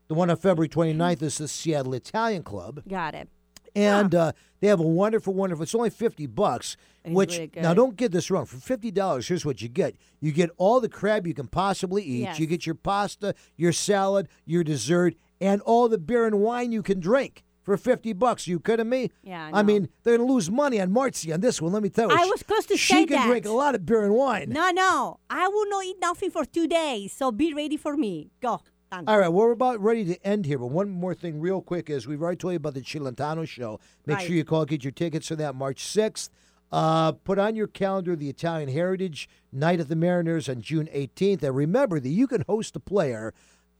[0.08, 2.82] The one on February 29th is the Seattle Italian Club.
[2.88, 3.28] Got it.
[3.74, 5.62] And uh, they have a wonderful, wonderful.
[5.62, 6.76] It's only fifty bucks.
[7.04, 8.44] It's which really now don't get this wrong.
[8.46, 12.02] For fifty dollars, here's what you get: you get all the crab you can possibly
[12.02, 12.22] eat.
[12.22, 12.38] Yes.
[12.38, 16.82] You get your pasta, your salad, your dessert, and all the beer and wine you
[16.82, 17.42] can drink.
[17.62, 18.48] for 50 bucks.
[18.48, 19.08] you kidding me?
[19.22, 21.72] Yeah, I I mean, they're going to lose money on Marcy on this one.
[21.72, 22.16] Let me tell you.
[22.16, 23.26] I She- was close to She say can that.
[23.28, 24.48] drink a lot of beer and wine.
[24.50, 25.20] No, no.
[25.30, 27.12] I will not eat nothing for two days.
[27.12, 28.32] So be ready for me.
[28.40, 28.62] Go.
[28.92, 29.04] Done.
[29.08, 31.88] All right, well, we're about ready to end here, but one more thing, real quick,
[31.88, 33.80] is we've already told you about the Celentano show.
[34.04, 34.26] Make Right.
[34.26, 36.28] sure you call, get your tickets for that March 6th.
[36.70, 41.42] Uh, put on your calendar the Italian Heritage Night at the Mariners on June 18th.
[41.42, 43.32] And remember that you can host a player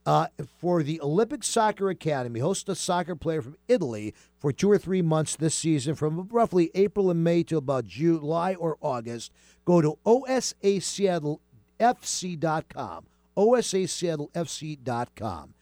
[0.05, 0.27] uh,
[0.59, 5.01] for the Olympic Soccer Academy, host a soccer player from Italy for two or three
[5.03, 9.31] months this season, from roughly April and May to about July or August.
[9.63, 13.05] Go to osaseattlefc.com.
[13.35, 15.53] osaseattlefc.com.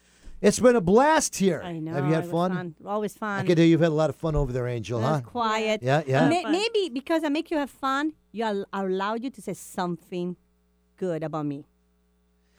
[0.41, 1.61] It's been a blast here.
[1.63, 1.93] I know.
[1.93, 2.75] Have you had it was fun?
[2.85, 3.41] Always fun.
[3.41, 5.21] I can tell you've had a lot of fun over there, Angel, It huh?
[5.21, 5.83] quiet.
[5.83, 6.27] Yeah, yeah.
[6.27, 9.53] May- maybe because I make you have fun, you al- I allowed you to say
[9.53, 10.35] something
[10.97, 11.65] good about me.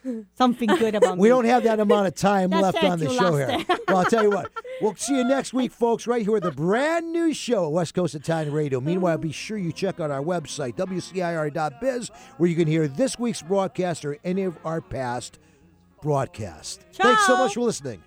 [0.35, 1.23] something good about me.
[1.23, 3.65] We don't have that amount of time left on the show here.
[3.89, 4.51] well, I'll tell you what.
[4.81, 8.15] We'll see you next week, folks, right here at the brand new show, West Coast
[8.15, 8.81] Italian Radio.
[8.81, 13.43] Meanwhile, be sure you check out our website, WCIR.biz, where you can hear this week's
[13.43, 15.39] broadcast or any of our past
[16.01, 16.85] broadcasts.
[16.95, 18.03] Thanks so much for listening.